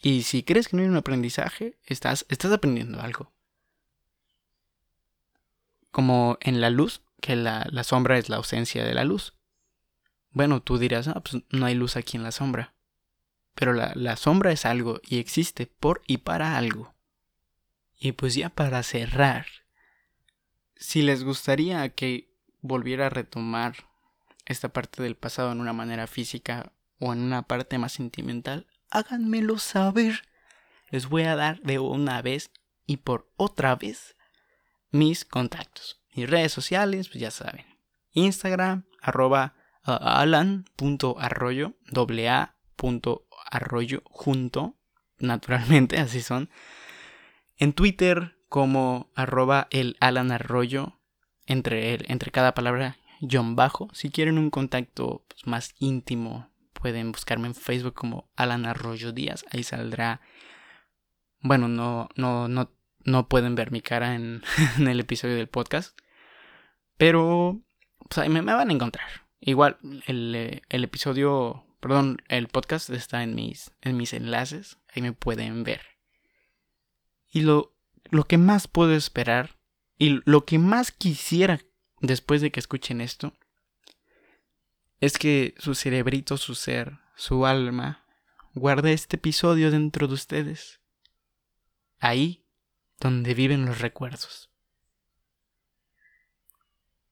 Y 0.00 0.22
si 0.22 0.44
crees 0.44 0.68
que 0.68 0.76
no 0.76 0.82
hay 0.82 0.88
un 0.88 0.96
aprendizaje, 0.96 1.76
estás, 1.84 2.24
estás 2.28 2.52
aprendiendo 2.52 3.00
algo. 3.00 3.32
Como 5.90 6.38
en 6.40 6.60
la 6.60 6.70
luz, 6.70 7.02
que 7.20 7.34
la, 7.34 7.66
la 7.70 7.82
sombra 7.82 8.16
es 8.16 8.28
la 8.28 8.36
ausencia 8.36 8.84
de 8.84 8.94
la 8.94 9.04
luz. 9.04 9.34
Bueno, 10.30 10.62
tú 10.62 10.78
dirás, 10.78 11.08
ah, 11.08 11.20
pues 11.20 11.42
no 11.50 11.66
hay 11.66 11.74
luz 11.74 11.96
aquí 11.96 12.16
en 12.16 12.22
la 12.22 12.30
sombra. 12.30 12.74
Pero 13.54 13.72
la, 13.72 13.92
la 13.96 14.14
sombra 14.14 14.52
es 14.52 14.64
algo 14.64 15.00
y 15.02 15.18
existe 15.18 15.66
por 15.66 16.02
y 16.06 16.18
para 16.18 16.56
algo. 16.56 16.94
Y 17.98 18.12
pues 18.12 18.34
ya 18.34 18.48
para 18.48 18.82
cerrar, 18.82 19.46
si 20.76 21.02
les 21.02 21.24
gustaría 21.24 21.88
que 21.90 22.32
volviera 22.60 23.06
a 23.06 23.10
retomar 23.10 23.74
esta 24.46 24.68
parte 24.70 25.02
del 25.02 25.16
pasado 25.16 25.52
en 25.52 25.60
una 25.60 25.72
manera 25.72 26.06
física 26.06 26.72
o 27.00 27.12
en 27.12 27.20
una 27.20 27.42
parte 27.42 27.78
más 27.78 27.92
sentimental, 27.92 28.66
háganmelo 28.90 29.58
saber. 29.58 30.22
Les 30.90 31.08
voy 31.08 31.24
a 31.24 31.36
dar 31.36 31.60
de 31.60 31.78
una 31.78 32.22
vez 32.22 32.50
y 32.86 32.98
por 32.98 33.30
otra 33.36 33.74
vez 33.76 34.16
mis 34.90 35.24
contactos. 35.24 36.00
Mis 36.14 36.30
redes 36.30 36.52
sociales, 36.52 37.08
pues 37.08 37.20
ya 37.20 37.30
saben. 37.30 37.66
Instagram, 38.12 38.86
arroba 39.00 39.54
alan.arroyo, 39.84 41.74
doble 41.86 42.28
a 42.28 42.56
arroyo 43.50 44.02
junto, 44.06 44.76
naturalmente, 45.18 45.98
así 45.98 46.22
son. 46.22 46.50
En 47.58 47.72
Twitter 47.72 48.38
como 48.48 49.10
arroba 49.14 49.66
el 49.70 49.96
Alan 50.00 50.30
Arroyo, 50.30 50.98
entre, 51.46 52.10
entre 52.10 52.30
cada 52.30 52.54
palabra 52.54 52.98
John 53.20 53.56
Bajo. 53.56 53.88
Si 53.92 54.10
quieren 54.10 54.38
un 54.38 54.50
contacto 54.50 55.24
pues, 55.28 55.46
más 55.46 55.74
íntimo, 55.78 56.50
pueden 56.72 57.10
buscarme 57.12 57.48
en 57.48 57.54
Facebook 57.54 57.94
como 57.94 58.30
Alan 58.36 58.64
Arroyo 58.64 59.12
Díaz. 59.12 59.44
Ahí 59.50 59.64
saldrá. 59.64 60.20
Bueno, 61.40 61.68
no, 61.68 62.08
no, 62.16 62.48
no, 62.48 62.70
no 63.04 63.28
pueden 63.28 63.54
ver 63.54 63.72
mi 63.72 63.80
cara 63.80 64.14
en, 64.14 64.42
el 64.78 65.00
episodio 65.00 65.36
del 65.36 65.48
podcast. 65.48 65.98
Pero 66.96 67.60
pues, 68.08 68.18
ahí 68.18 68.28
me, 68.28 68.40
van 68.40 68.70
a 68.70 68.72
encontrar. 68.72 69.08
Igual, 69.40 69.78
el, 70.06 70.62
el, 70.68 70.84
episodio, 70.84 71.64
perdón, 71.80 72.22
el 72.28 72.48
podcast 72.48 72.90
está 72.90 73.22
en 73.22 73.34
mis, 73.34 73.72
en 73.82 73.96
mis 73.96 74.12
enlaces. 74.12 74.78
Ahí 74.94 75.02
me 75.02 75.12
pueden 75.12 75.64
ver. 75.64 75.97
Y 77.30 77.42
lo, 77.42 77.76
lo 78.10 78.24
que 78.24 78.38
más 78.38 78.68
puedo 78.68 78.94
esperar 78.94 79.58
y 79.96 80.20
lo 80.24 80.44
que 80.44 80.58
más 80.58 80.92
quisiera 80.92 81.60
después 82.00 82.40
de 82.40 82.50
que 82.50 82.60
escuchen 82.60 83.00
esto, 83.00 83.34
es 85.00 85.18
que 85.18 85.54
su 85.58 85.74
cerebrito, 85.74 86.36
su 86.36 86.54
ser, 86.54 86.98
su 87.16 87.46
alma, 87.46 88.04
guarde 88.54 88.92
este 88.92 89.16
episodio 89.16 89.70
dentro 89.70 90.06
de 90.06 90.14
ustedes. 90.14 90.80
Ahí 91.98 92.46
donde 93.00 93.34
viven 93.34 93.64
los 93.66 93.80
recuerdos. 93.80 94.50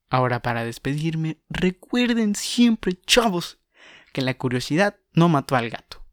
Ahora 0.08 0.40
para 0.40 0.64
despedirme, 0.64 1.42
recuerden 1.48 2.34
siempre, 2.34 3.00
chavos, 3.02 3.58
que 4.12 4.22
la 4.22 4.38
curiosidad 4.38 4.98
no 5.12 5.28
mató 5.28 5.56
al 5.56 5.68
gato, 5.68 6.04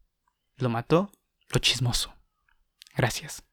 lo 0.56 0.68
mató 0.68 1.12
lo 1.50 1.60
chismoso. 1.60 2.12
Gracias. 2.96 3.44